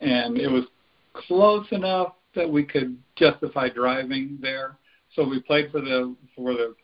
[0.00, 0.64] and it was
[1.12, 4.76] close enough that we could justify driving there.
[5.14, 6.74] So we played for the for the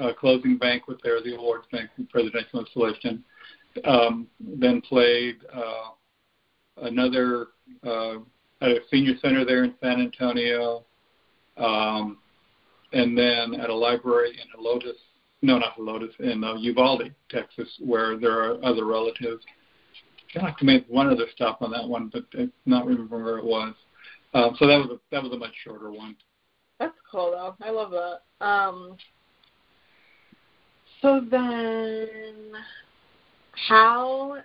[0.00, 3.22] uh, closing banquet there, the awards banquet, presidential installation.
[3.84, 5.90] Um, then played uh,
[6.82, 7.48] another
[7.84, 8.16] uh,
[8.60, 10.84] at a senior center there in San Antonio,
[11.56, 12.18] um,
[12.92, 14.96] and then at a library in a Lotus,
[15.40, 19.42] no, not a Lotus, in uh, Uvalde, Texas, where there are other relatives.
[20.36, 23.38] I like we made one other stop on that one, but I not remember where
[23.38, 23.74] it was.
[24.34, 26.16] Um, so that was a, that was a much shorter one.
[26.80, 27.54] That's cool though.
[27.64, 28.44] I love that.
[28.44, 28.96] Um,
[31.00, 32.52] so then,
[33.68, 34.38] how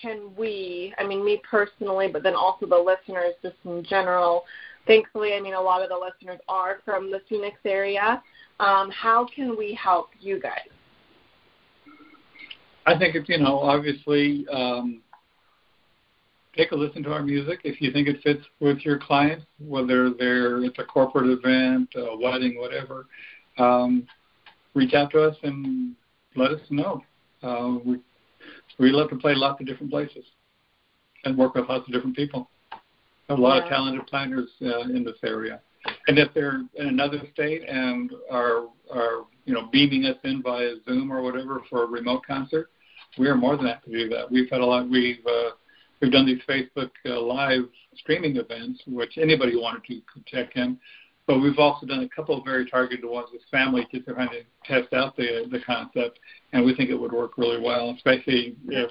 [0.00, 4.44] can we, I mean, me personally, but then also the listeners just in general,
[4.86, 8.22] thankfully, I mean, a lot of the listeners are from the Phoenix area.
[8.58, 10.68] Um, how can we help you guys?
[12.84, 15.02] I think if you know, obviously, um,
[16.56, 17.60] take a listen to our music.
[17.64, 22.16] If you think it fits with your clients, whether they're it's a corporate event, a
[22.16, 23.06] wedding, whatever,
[23.58, 24.06] um,
[24.74, 25.94] reach out to us and
[26.36, 27.02] let us know.
[27.42, 27.98] Uh, we
[28.78, 30.24] we love to play lots of different places
[31.24, 32.48] and work with lots of different people.
[33.28, 33.62] A lot yeah.
[33.62, 35.60] of talented planners uh, in this area.
[36.06, 40.74] And if they're in another state and are are you know beaming us in via
[40.84, 42.70] Zoom or whatever for a remote concert,
[43.18, 44.30] we are more than happy to do that.
[44.30, 44.88] We've had a lot.
[44.88, 45.50] We've uh,
[46.02, 47.62] we've done these Facebook uh, live
[47.96, 50.76] streaming events, which anybody who wanted to could check in.
[51.26, 54.44] But we've also done a couple of very targeted ones with families just kind of
[54.64, 56.18] test out the the concept,
[56.52, 58.90] and we think it would work really well, especially if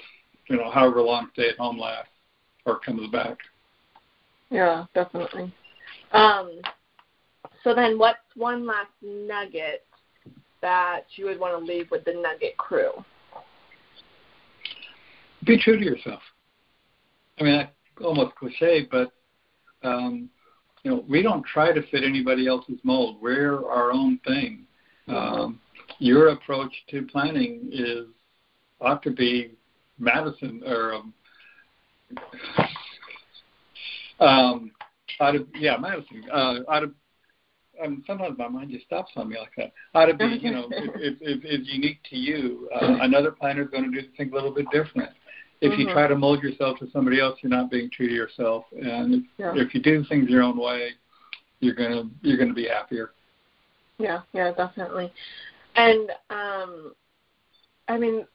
[0.50, 2.10] you know however long stay at home lasts
[2.66, 3.38] or comes back.
[4.50, 5.54] Yeah, definitely.
[6.14, 6.62] Um,
[7.64, 9.86] so then, what's one last nugget
[10.62, 12.92] that you would want to leave with the Nugget crew?
[15.46, 16.22] Be true to yourself.
[17.42, 17.68] I mean,
[18.04, 19.12] almost cliche, but
[19.84, 20.30] um,
[20.84, 23.18] you know, we don't try to fit anybody else's mold.
[23.20, 24.66] We're our own thing.
[25.08, 25.60] Um,
[25.98, 28.06] your approach to planning is
[28.80, 29.54] ought to be
[29.98, 31.14] Madison or um,
[34.20, 34.72] um,
[35.20, 36.92] out of yeah Madison uh, out of
[37.84, 39.74] um, sometimes my mind just stops on me like that.
[39.96, 42.70] Ought to be, you know, it, it, it's unique to you.
[42.76, 45.10] Uh, another planner is going to do things a little bit different.
[45.62, 45.82] If mm-hmm.
[45.82, 48.66] you try to mold yourself to somebody else, you're not being true to yourself.
[48.72, 49.54] And if, yeah.
[49.56, 50.92] if you do things your own way,
[51.60, 53.12] you're gonna you're gonna be happier.
[54.00, 55.12] Yeah, yeah, definitely.
[55.76, 56.94] And um,
[57.88, 58.26] I mean,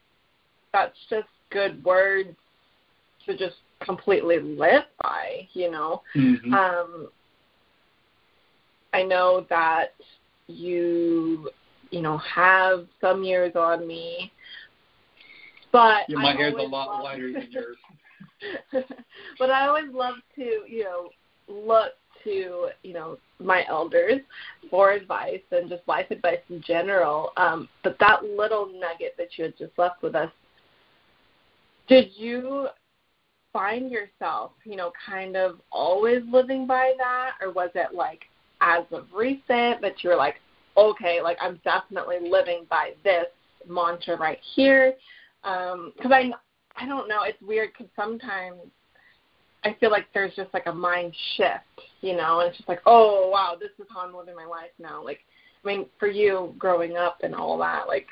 [0.71, 2.35] that's just good words
[3.25, 5.47] to just completely live by.
[5.53, 6.01] You know.
[6.15, 6.53] Mm-hmm.
[6.53, 7.09] Um,
[8.93, 9.93] I know that
[10.47, 11.49] you,
[11.91, 14.31] you know, have some years on me,
[15.77, 17.77] but yeah, my I hair's a lot lighter than yours.
[19.39, 21.09] but I always love to, you know,
[21.47, 21.91] look
[22.23, 24.21] to, you know, my elders
[24.71, 27.31] for advice and just life advice in general.
[27.37, 30.31] Um, but that little nugget that you had just left with us,
[31.87, 32.69] did you
[33.53, 38.21] find yourself, you know, kind of always living by that, or was it like
[38.61, 40.41] as of recent that you're like,
[40.75, 43.27] okay, like I'm definitely living by this
[43.69, 44.93] mantra right here.
[45.43, 46.31] Because um, I,
[46.75, 48.57] I don't know, it's weird because sometimes
[49.63, 52.81] I feel like there's just like a mind shift, you know, and it's just like,
[52.85, 55.03] oh wow, this is how I'm living my life now.
[55.03, 55.19] Like,
[55.63, 58.07] I mean, for you growing up and all that, like,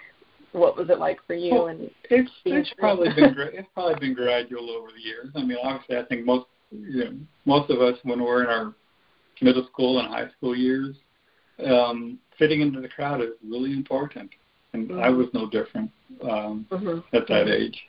[0.52, 1.54] what was it like for you?
[1.54, 5.30] Well, and it's it's probably been it's probably been gradual over the years.
[5.36, 7.14] I mean, obviously, I think most you know,
[7.46, 8.74] most of us when we're in our
[9.42, 10.96] middle school and high school years,
[11.66, 14.32] um, fitting into the crowd is really important.
[14.76, 15.00] And mm-hmm.
[15.00, 15.92] I was no different
[16.24, 17.00] um, mm-hmm.
[17.16, 17.80] at that age.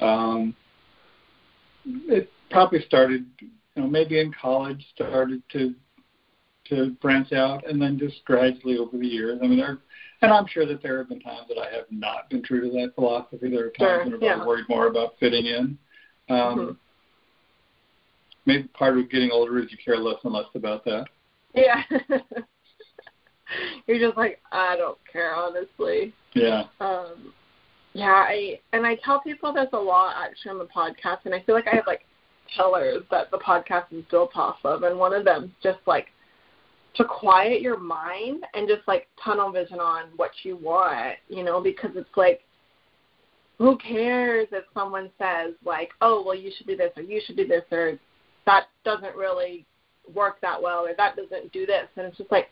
[0.00, 0.54] Um,
[1.84, 5.74] it probably started, you know, maybe in college, started to
[6.68, 9.38] to branch out, and then just gradually over the years.
[9.42, 9.78] I mean, there,
[10.22, 12.70] and I'm sure that there have been times that I have not been true to
[12.70, 13.50] that philosophy.
[13.50, 14.46] There are times sure, when I've yeah.
[14.46, 15.78] worried more about fitting in.
[16.28, 16.70] Um, mm-hmm
[18.46, 21.06] maybe part of getting older is you care less and less about that.
[21.54, 21.82] Yeah.
[23.86, 26.12] You're just like, I don't care, honestly.
[26.34, 26.64] Yeah.
[26.80, 27.32] Um,
[27.94, 31.42] yeah, I and I tell people this a lot actually on the podcast, and I
[31.42, 32.06] feel like I have like
[32.56, 36.06] pillars that the podcast is built off of, and one of them just like
[36.94, 41.60] to quiet your mind and just like tunnel vision on what you want, you know,
[41.60, 42.40] because it's like
[43.58, 47.36] who cares if someone says like, oh, well, you should do this or you should
[47.36, 47.98] do this or
[48.46, 49.64] that doesn't really
[50.14, 52.48] work that well or that doesn't do this and it's just like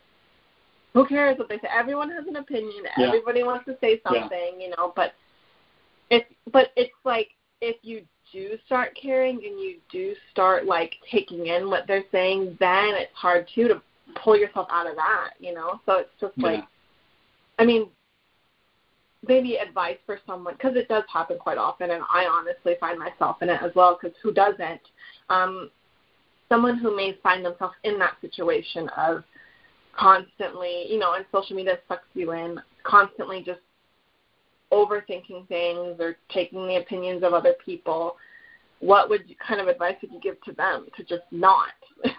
[0.92, 3.06] who cares what they say everyone has an opinion yeah.
[3.06, 4.64] everybody wants to say something yeah.
[4.64, 5.14] you know but
[6.10, 7.28] it's but it's like
[7.60, 12.56] if you do start caring and you do start like taking in what they're saying
[12.60, 13.82] then it's hard too to
[14.22, 16.46] pull yourself out of that you know so it's just yeah.
[16.46, 16.64] like
[17.58, 17.88] i mean
[19.26, 23.36] maybe advice for someone because it does happen quite often and i honestly find myself
[23.42, 24.80] in it as well because who doesn't
[25.28, 25.70] um
[26.48, 29.22] someone who may find themselves in that situation of
[30.00, 33.60] constantly, you know, and social media sucks you in, constantly just
[34.72, 38.16] overthinking things or taking the opinions of other people,
[38.78, 41.72] what would you, kind of advice would you give to them to just not?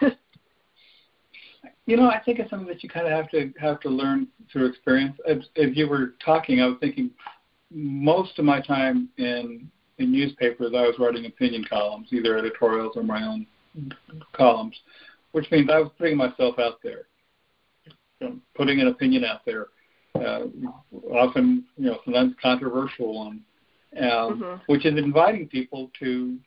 [1.86, 4.28] you know, I think it's something that you kind of have to have to learn
[4.52, 5.16] through experience.
[5.28, 7.10] As, as you were talking, I was thinking
[7.70, 13.02] most of my time in in newspapers, I was writing opinion columns, either editorials or
[13.02, 13.46] my own
[14.32, 14.74] columns,
[15.32, 17.06] which means I was putting myself out there,
[18.22, 19.66] you know, putting an opinion out there,
[20.14, 20.44] uh,
[21.10, 23.40] often you know sometimes controversial one,
[23.98, 24.62] um, mm-hmm.
[24.66, 26.38] which is inviting people to,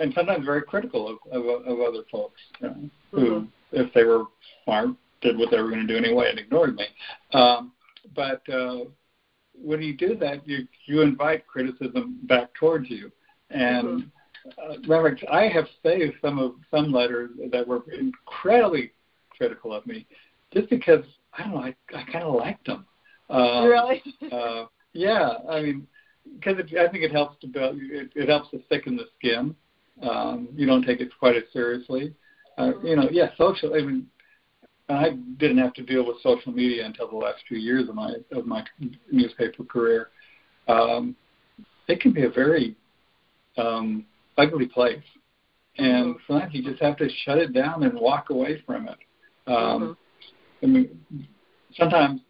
[0.00, 3.46] and sometimes very critical of of, of other folks you know, who, mm-hmm.
[3.72, 4.24] if they were
[4.64, 4.88] smart,
[5.20, 6.86] did what they were going to do anyway and ignored me.
[7.32, 7.72] Um,
[8.14, 8.84] but uh,
[9.54, 13.10] when you do that, you you invite criticism back towards you,
[13.50, 13.86] and.
[13.86, 14.08] Mm-hmm.
[14.58, 18.92] Uh, remember, I have saved some of some letters that were incredibly
[19.30, 20.06] critical of me,
[20.54, 22.86] just because I don't know, I, I kind of liked them.
[23.28, 24.02] Um, really?
[24.32, 25.86] uh, yeah, I mean,
[26.34, 29.54] because I think it helps to build, it, it helps to thicken the skin.
[30.02, 32.14] Um, you don't take it quite as seriously.
[32.56, 33.74] Uh, you know, yeah, social.
[33.74, 34.06] I mean,
[34.88, 38.14] I didn't have to deal with social media until the last few years of my
[38.32, 38.64] of my
[39.10, 40.10] newspaper career.
[40.68, 41.16] Um,
[41.88, 42.76] it can be a very
[43.56, 44.04] um,
[44.36, 45.02] ugly place,
[45.78, 46.32] and mm-hmm.
[46.32, 48.98] sometimes you just have to shut it down and walk away from it.
[49.46, 49.92] Um, mm-hmm.
[50.64, 50.98] I mean,
[51.76, 52.22] sometimes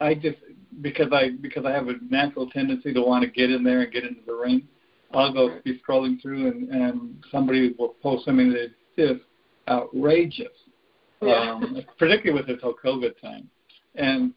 [0.00, 0.38] I just
[0.80, 3.92] because I because I have a natural tendency to want to get in there and
[3.92, 4.68] get into the ring.
[5.12, 9.24] I'll go be scrolling through and, and somebody will post something that's just
[9.68, 10.48] outrageous,
[11.22, 11.52] yeah.
[11.52, 13.48] um, particularly with this whole COVID time.
[13.94, 14.34] And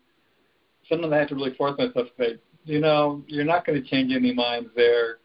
[0.88, 3.90] sometimes I have to really force myself to say, you know, you're not going to
[3.90, 5.18] change any minds there.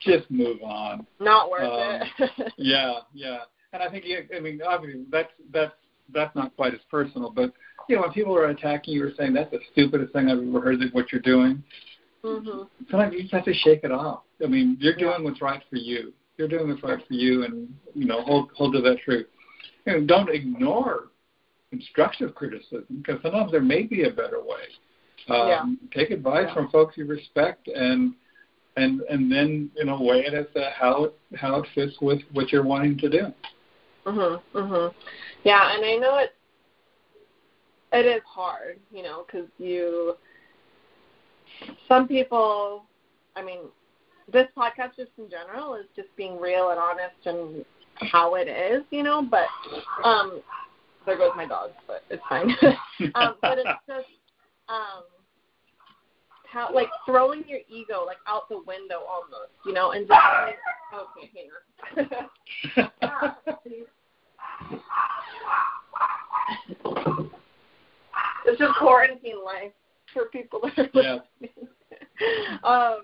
[0.00, 1.06] Just move on.
[1.20, 2.52] Not worth um, it.
[2.56, 3.38] yeah, yeah.
[3.72, 4.04] And I think,
[4.36, 5.72] I mean, obviously that's that's
[6.12, 7.52] that's not quite as personal, but
[7.88, 10.60] you know, when people are attacking you or saying that's the stupidest thing I've ever
[10.60, 11.62] heard that what you're doing,
[12.24, 12.62] mm-hmm.
[12.90, 14.22] sometimes you just have to shake it off.
[14.42, 15.24] I mean, you're doing yeah.
[15.24, 16.12] what's right for you.
[16.36, 19.26] You're doing what's right for you, and you know, hold hold to that truth.
[19.86, 21.08] You know, don't ignore
[21.70, 24.64] constructive criticism because sometimes there may be a better way.
[25.28, 25.64] Um, yeah.
[25.94, 26.54] Take advice yeah.
[26.54, 28.14] from folks you respect, and
[28.76, 32.20] and and then you know weigh it as to how it how it fits with
[32.32, 33.26] what you're wanting to do.
[34.06, 34.42] Mhm.
[34.54, 34.94] Mhm.
[35.44, 36.32] Yeah, and I know it's
[37.92, 40.16] it is hard, you know, because you.
[41.86, 42.84] Some people,
[43.36, 43.58] I mean,
[44.32, 47.64] this podcast just in general is just being real and honest and
[48.10, 49.22] how it is, you know.
[49.22, 49.46] But
[50.04, 50.40] um,
[51.06, 52.50] there goes my dog, but it's fine.
[53.14, 54.08] um, but it's just
[54.68, 55.04] um,
[56.52, 60.58] how like throwing your ego like out the window almost, you know, and just like,
[60.94, 62.08] okay, hang
[62.76, 62.90] on.
[68.44, 69.70] It's just quarantine life
[70.12, 71.22] for people that are listening.
[72.20, 72.56] Yeah.
[72.64, 73.00] um,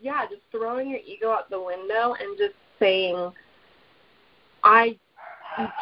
[0.00, 3.32] yeah, just throwing your ego out the window and just saying,
[4.62, 4.98] I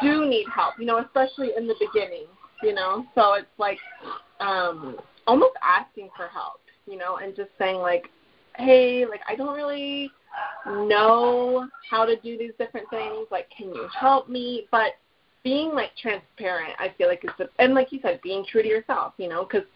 [0.01, 2.25] do need help, you know, especially in the beginning,
[2.63, 3.05] you know.
[3.15, 3.77] So it's like
[4.39, 4.97] um
[5.27, 8.09] almost asking for help, you know, and just saying like,
[8.57, 10.09] Hey, like I don't really
[10.65, 14.67] know how to do these different things, like can you help me?
[14.71, 14.93] But
[15.43, 18.67] being like transparent, I feel like is the and like you said, being true to
[18.67, 19.67] yourself, you know, because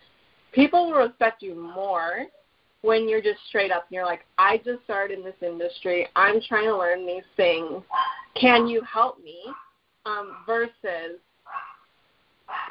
[0.52, 2.26] people will respect you more
[2.82, 6.08] when you're just straight up and you're like, I just started in this industry.
[6.16, 7.84] I'm trying to learn these things.
[8.40, 9.42] Can you help me?
[10.06, 11.20] Um, versus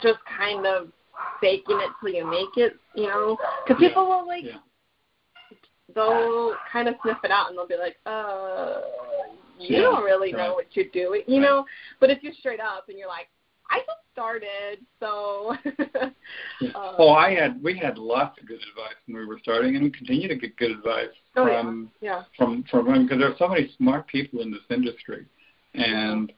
[0.02, 0.88] just kind of
[1.40, 4.44] faking it till you make it, you know, because people will like.
[4.44, 4.58] Yeah.
[5.94, 8.82] They'll kind of sniff it out and they'll be like, uh,
[9.58, 10.46] you yeah, don't really right.
[10.46, 11.48] know what you're doing, you right.
[11.48, 11.64] know.
[11.98, 13.28] But if you're straight up and you're like,
[13.70, 15.54] I just started, so.
[16.60, 16.68] yeah.
[16.74, 19.84] um, oh, I had we had lots of good advice when we were starting, and
[19.84, 22.16] we continue to get good advice oh, from yeah.
[22.16, 22.22] Yeah.
[22.36, 25.26] from from because there are so many smart people in this industry,
[25.74, 26.32] and.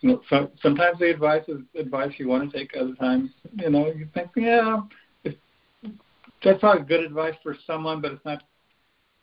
[0.00, 2.76] You know, so, sometimes the advice is advice you want to take.
[2.76, 4.80] Other times, you know, you think, yeah,
[5.24, 5.36] it's,
[6.44, 8.42] that's probably good advice for someone, but it's not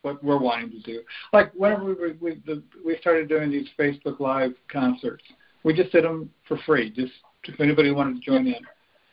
[0.02, 1.02] what we're wanting to do.
[1.32, 5.24] Like whenever we we the, we started doing these Facebook Live concerts,
[5.64, 7.14] we just did them for free, just
[7.46, 8.62] if anybody wanted to join in.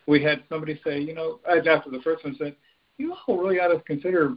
[0.07, 2.57] We had somebody say, you know, after the first one said,
[2.99, 4.37] you all really ought to consider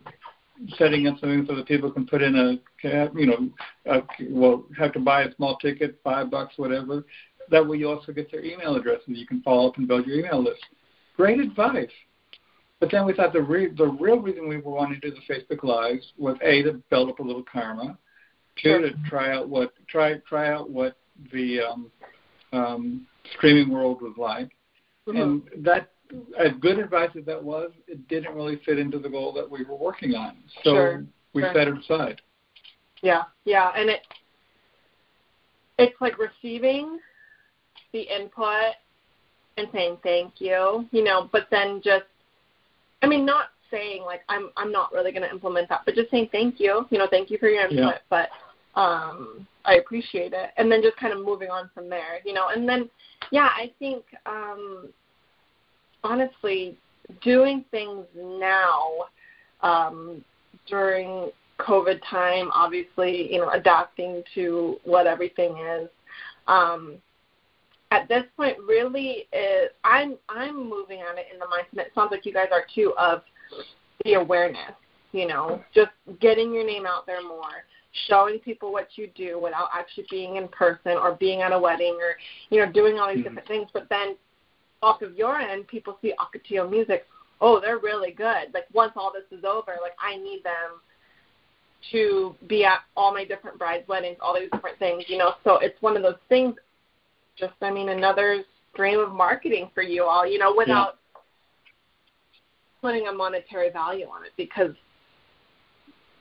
[0.77, 3.49] setting up something so that people can put in a, you know,
[3.85, 7.05] a, well, have to buy a small ticket, five bucks, whatever.
[7.49, 10.05] That way you also get their email address and you can follow up and build
[10.05, 10.63] your email list.
[11.17, 11.89] Great advice.
[12.79, 15.33] But then we thought the re- the real reason we were wanting to do the
[15.33, 17.97] Facebook Lives was a to build up a little karma,
[18.61, 20.97] two to try out what try try out what
[21.31, 21.91] the um,
[22.51, 24.49] um, streaming world was like,
[25.07, 25.17] mm-hmm.
[25.17, 25.91] and that
[26.37, 29.63] as good advice as that was, it didn't really fit into the goal that we
[29.63, 30.37] were working on.
[30.63, 31.05] So sure.
[31.33, 31.53] we sure.
[31.53, 32.21] set it aside.
[33.01, 34.01] Yeah, yeah, and it
[35.77, 36.99] it's like receiving
[37.91, 38.75] the input
[39.57, 42.05] and saying thank you, you know, but then just
[43.01, 46.11] I mean, not saying like I'm I'm not really going to implement that, but just
[46.11, 47.97] saying thank you, you know, thank you for your input, yeah.
[48.09, 48.29] but
[48.79, 52.49] um I appreciate it, and then just kind of moving on from there, you know,
[52.55, 52.89] and then
[53.31, 54.89] yeah, I think um
[56.03, 56.77] honestly
[57.21, 59.05] doing things now
[59.61, 60.23] um
[60.67, 65.89] during COVID time, obviously, you know, adapting to what everything is.
[66.47, 66.95] Um,
[67.91, 71.87] at this point, really, is, I'm I'm moving on it in the mindset.
[71.87, 73.21] It sounds like you guys are too of
[74.03, 74.71] the awareness.
[75.11, 77.65] You know, just getting your name out there more,
[78.07, 81.95] showing people what you do without actually being in person or being at a wedding
[82.01, 82.15] or
[82.49, 83.35] you know doing all these mm-hmm.
[83.35, 83.69] different things.
[83.73, 84.15] But then
[84.83, 87.05] off of your end, people see Ocotillo music.
[87.41, 88.53] Oh, they're really good.
[88.53, 90.79] Like once all this is over, like I need them
[91.91, 95.33] to be at all my different brides' weddings, all these different things, you know.
[95.43, 96.55] So it's one of those things.
[97.37, 101.21] Just, I mean, another stream of marketing for you all, you know, without yeah.
[102.81, 104.71] putting a monetary value on it because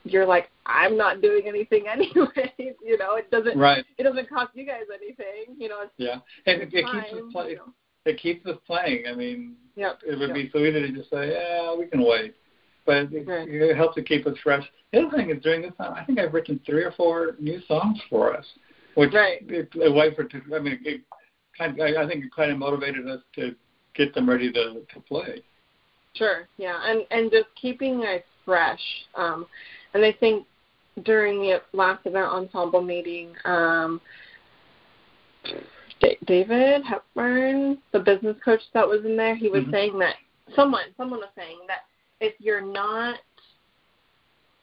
[0.05, 2.55] you're like, I'm not doing anything anyway.
[2.59, 3.59] you know, it doesn't.
[3.59, 3.85] Right.
[3.99, 5.57] It doesn't cost you guys anything.
[5.59, 5.85] You know.
[5.99, 7.51] yeah, and it, it keeps us playing.
[7.51, 7.73] You know.
[8.05, 9.05] It keeps us playing.
[9.09, 10.01] I mean, yep.
[10.07, 10.35] it would yep.
[10.35, 12.35] be so easy to just say, yeah, we can wait
[12.85, 13.49] but it, right.
[13.49, 14.65] it helps to keep us fresh.
[14.93, 17.61] The other thing is during this time, I think I've written three or four new
[17.67, 18.45] songs for us,
[18.95, 19.39] which right.
[19.49, 21.03] it, a way for I mean, it
[21.57, 23.55] kind of, I think it kind of motivated us to
[23.95, 25.43] get them ready to to play.
[26.15, 28.81] Sure, yeah, and and just keeping it fresh.
[29.15, 29.47] Um,
[29.95, 30.47] and I think
[31.05, 34.01] during the last event ensemble meeting, um,
[36.27, 39.73] David Hepburn, the business coach that was in there, he was mm-hmm.
[39.73, 40.17] saying that
[40.57, 41.81] someone someone was saying that
[42.21, 43.19] if you're not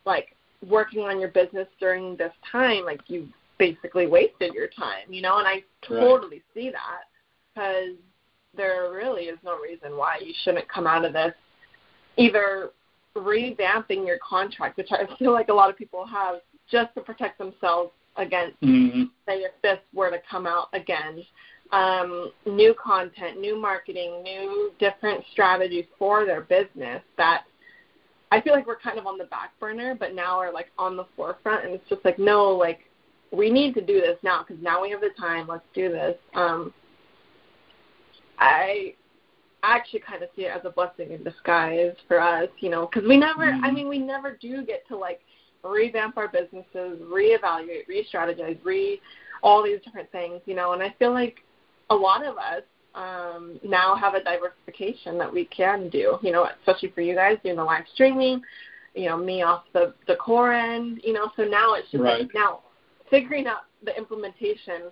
[0.06, 0.36] like
[0.68, 3.28] working on your business during this time, like you
[3.58, 6.44] basically wasted your time, you know, and I totally right.
[6.54, 7.04] see that
[7.54, 7.96] because
[8.56, 11.34] there really is no reason why you shouldn't come out of this
[12.18, 12.72] either
[13.16, 17.38] revamping your contract, which I feel like a lot of people have just to protect
[17.38, 19.04] themselves against, mm-hmm.
[19.28, 21.24] say, if this were to come out again,
[21.72, 27.44] um, new content, new marketing, new different strategies for their business that
[28.32, 30.96] I feel like we're kind of on the back burner, but now are like on
[30.96, 32.82] the forefront, and it's just like no, like
[33.32, 35.48] we need to do this now because now we have the time.
[35.48, 36.16] Let's do this.
[36.36, 36.74] Um,
[38.38, 38.94] I
[39.64, 43.08] actually kind of see it as a blessing in disguise for us, you know, because
[43.08, 43.66] we never, mm-hmm.
[43.66, 45.22] I mean, we never do get to like
[45.64, 49.00] revamp our businesses, reevaluate, re-strategize, re
[49.42, 51.38] all these different things, you know, and I feel like
[51.90, 52.64] a lot of us
[52.96, 56.18] um, now have a diversification that we can do.
[56.22, 58.42] You know, especially for you guys doing the live streaming.
[58.96, 61.02] You know, me off the the core end.
[61.04, 62.22] You know, so now it's just right.
[62.22, 62.62] like now
[63.10, 64.92] figuring out the implementation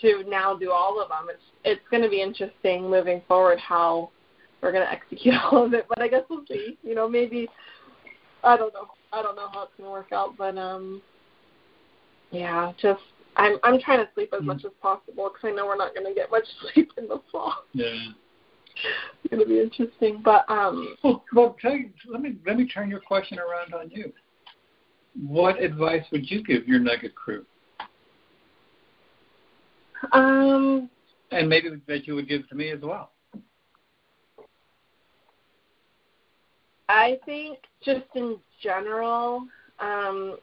[0.00, 1.28] to now do all of them.
[1.30, 4.10] It's it's going to be interesting moving forward how
[4.60, 5.86] we're going to execute all of it.
[5.88, 6.78] But I guess we'll see.
[6.82, 7.48] You know, maybe
[8.42, 8.88] I don't know.
[9.12, 11.02] I don't know how it's going to work out, but um,
[12.30, 13.02] yeah, just
[13.36, 15.94] I'm I'm trying to sleep as mm much as possible because I know we're not
[15.94, 16.44] going to get much
[16.74, 17.54] sleep in the fall.
[17.72, 18.08] Yeah.
[19.22, 20.96] It's going to be interesting, but um.
[21.04, 24.12] Well, well, tell you, let me let me turn your question around on you.
[25.28, 27.44] What advice would you give your Nugget crew?
[30.12, 30.88] Um.
[31.30, 33.12] And maybe that you would give to me as well.
[36.88, 39.46] I think just in general,
[39.80, 40.36] um,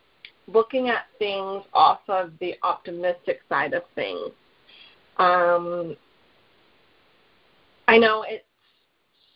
[0.47, 4.31] looking at things off of the optimistic side of things.
[5.17, 5.95] Um,
[7.87, 8.43] I know it's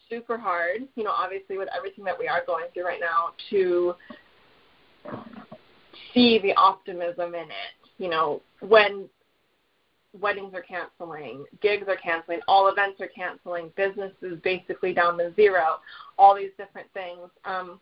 [0.09, 3.95] super hard, you know, obviously with everything that we are going through right now, to
[6.13, 7.73] see the optimism in it.
[7.97, 9.09] You know, when
[10.19, 15.33] weddings are canceling, gigs are canceling, all events are canceling, business is basically down to
[15.35, 15.79] zero,
[16.17, 17.29] all these different things.
[17.45, 17.79] Um,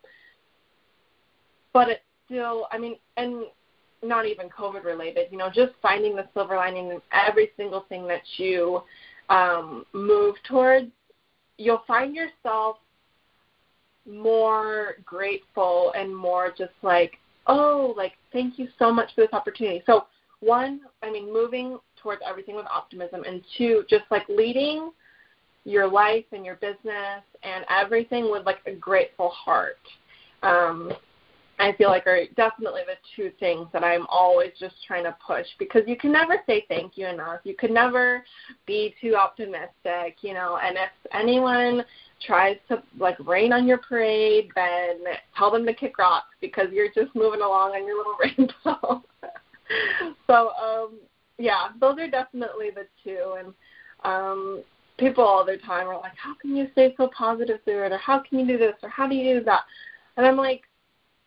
[1.73, 3.45] but it still, I mean, and
[4.03, 8.07] not even COVID related, you know, just finding the silver lining in every single thing
[8.07, 8.81] that you
[9.29, 10.87] um, move towards,
[11.57, 12.77] you'll find yourself
[14.09, 17.17] more grateful and more just like,
[17.47, 19.83] oh, like, thank you so much for this opportunity.
[19.85, 20.05] So,
[20.39, 24.91] one, I mean, moving towards everything with optimism, and two, just like leading
[25.63, 29.77] your life and your business and everything with like a grateful heart.
[30.43, 30.91] Um,
[31.61, 35.45] I feel like are definitely the two things that I'm always just trying to push
[35.59, 37.41] because you can never say thank you enough.
[37.43, 38.23] You can never
[38.65, 41.83] be too optimistic, you know, and if anyone
[42.25, 45.03] tries to like rain on your parade, then
[45.37, 48.17] tell them to kick rocks because you're just moving along on your little
[48.65, 49.03] rainbow.
[50.25, 50.99] so, um
[51.41, 53.53] yeah, those are definitely the two and
[54.03, 54.63] um
[55.01, 57.97] people all the time are like, how can you stay so positive through it, or
[57.97, 59.61] how can you do this, or how do you do that?
[60.15, 60.61] And I'm like,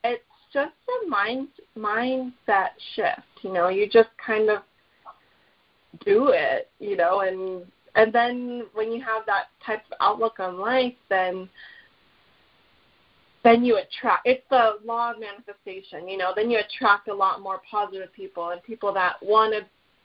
[0.04, 0.72] it's just
[1.04, 3.42] a mind mindset shift.
[3.42, 4.62] You know, you just kind of
[6.04, 6.70] do it.
[6.78, 7.64] You know, and
[7.96, 11.48] and then when you have that type of outlook on life, then
[13.42, 17.42] then you attract it's the law of manifestation you know then you attract a lot
[17.42, 19.60] more positive people and people that want to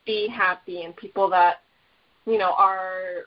[0.05, 1.57] be happy and people that
[2.25, 3.25] you know are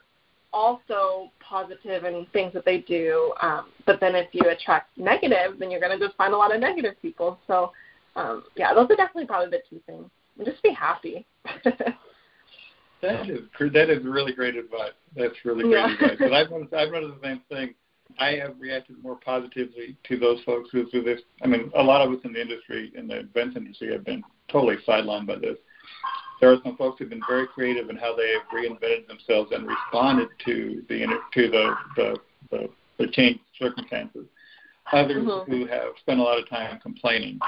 [0.51, 5.71] also positive in things that they do um, but then if you attract negative then
[5.71, 7.71] you're going to just find a lot of negative people so
[8.15, 10.05] um, yeah those are definitely probably the two things
[10.37, 11.25] and just be happy
[13.01, 15.93] that is that is really great advice that's really great yeah.
[15.93, 17.73] advice but i've noticed i've noticed the same thing
[18.19, 21.21] I have reacted more positively to those folks who through this.
[21.41, 24.23] I mean, a lot of us in the industry, in the events industry, have been
[24.51, 25.57] totally sidelined by this.
[26.41, 29.67] There are some folks who've been very creative in how they have reinvented themselves and
[29.67, 32.15] responded to the to the the,
[32.51, 32.69] the,
[32.99, 34.25] the changed circumstances.
[34.91, 35.51] Others mm-hmm.
[35.51, 37.39] who have spent a lot of time complaining.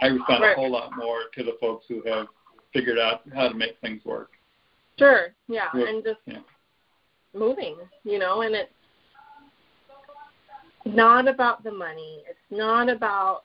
[0.00, 0.52] I respond right.
[0.52, 2.26] a whole lot more to the folks who have
[2.72, 4.30] figured out how to make things work.
[4.98, 5.28] Sure.
[5.48, 6.38] Yeah, and just yeah.
[7.34, 8.70] moving, you know, and it's
[10.84, 12.22] not about the money.
[12.28, 13.42] It's not about,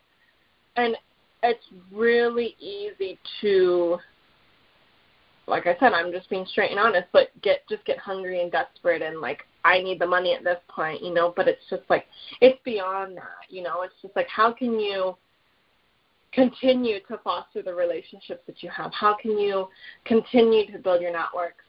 [0.76, 0.96] and
[1.44, 3.98] it's really easy to,
[5.48, 8.52] like I said, I'm just being straight and honest, but get just get hungry and
[8.52, 11.34] desperate and like I need the money at this point, you know.
[11.36, 12.06] But it's just like
[12.42, 13.82] it's beyond that, you know.
[13.84, 15.16] It's just like how can you
[16.34, 18.92] continue to foster the relationships that you have?
[18.94, 19.70] How can you
[20.06, 21.64] continue to build your networks?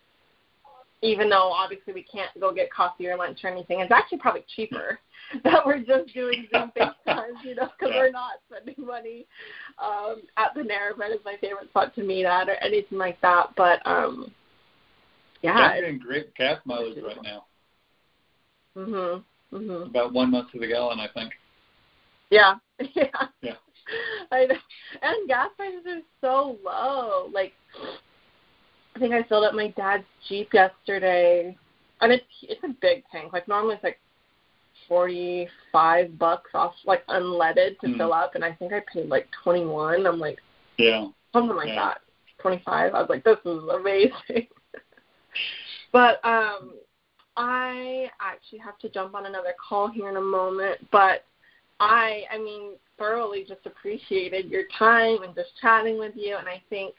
[1.00, 4.44] Even though obviously we can't go get coffee or lunch or anything, it's actually probably
[4.56, 4.98] cheaper
[5.44, 8.00] that we're just doing Zoom FaceTimes, you know, because yeah.
[8.00, 9.26] we're not spending money
[9.82, 13.50] um, at the Narrowbed is my favorite spot to meet at or anything like that.
[13.56, 14.32] But um,
[15.42, 17.44] yeah, I'm getting great gas mileage right now.
[18.76, 19.24] Mhm.
[19.52, 19.86] Mhm.
[19.86, 21.32] About one month to the gallon, I think.
[22.30, 22.54] Yeah.
[22.94, 23.26] Yeah.
[23.42, 23.54] Yeah.
[24.30, 24.54] I know.
[25.02, 27.30] And gas prices are so low.
[27.32, 27.54] Like,
[28.94, 31.56] I think I filled up my dad's Jeep yesterday,
[32.00, 33.32] and it's it's a big tank.
[33.32, 33.98] Like normally it's like
[34.88, 37.96] forty five bucks off like unleaded to mm.
[37.96, 40.06] fill up and I think I paid like twenty one.
[40.06, 40.38] I'm like
[40.78, 41.08] Yeah.
[41.32, 41.74] Something like yeah.
[41.74, 42.00] that.
[42.38, 42.94] Twenty five.
[42.94, 44.48] I was like, This is amazing
[45.92, 46.74] But um
[47.36, 51.24] I actually have to jump on another call here in a moment, but
[51.80, 56.62] I I mean thoroughly just appreciated your time and just chatting with you and I
[56.68, 56.94] think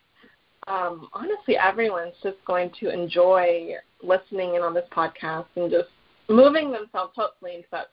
[0.68, 5.90] um honestly everyone's just going to enjoy listening in on this podcast and just
[6.30, 7.88] moving themselves hopefully into that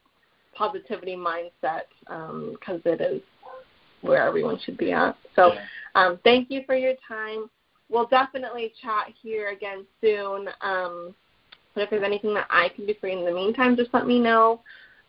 [0.55, 3.22] positivity mindset because um, it is
[4.03, 5.16] where everyone should be at.
[5.34, 5.53] So
[5.95, 7.51] um, thank you for your time.
[7.89, 10.49] We'll definitely chat here again soon.
[10.61, 11.14] Um,
[11.74, 14.07] but if there's anything that I can do for you in the meantime, just let
[14.07, 14.61] me know.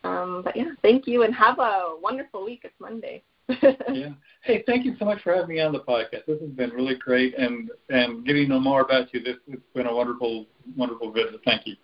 [0.04, 2.60] Um, but yeah, thank you and have a wonderful week.
[2.64, 3.22] It's Monday.
[3.92, 4.10] yeah.
[4.42, 6.26] Hey, thank you so much for having me on the podcast.
[6.26, 9.20] This has been really great, and and getting to know more about you.
[9.20, 11.40] This it's been a wonderful, wonderful visit.
[11.44, 11.74] Thank you.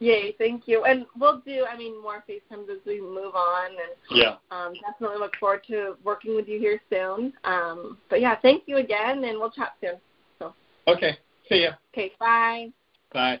[0.00, 0.84] Yay, thank you.
[0.84, 3.70] And we'll do, I mean, more FaceTimes as we move on.
[3.70, 4.36] And yeah.
[4.50, 7.32] um, definitely look forward to working with you here soon.
[7.44, 10.00] Um, but yeah, thank you again, and we'll chat soon.
[10.38, 10.54] So.
[10.88, 11.18] Okay.
[11.48, 11.72] See ya.
[11.92, 12.68] Okay, bye.
[13.12, 13.40] Bye.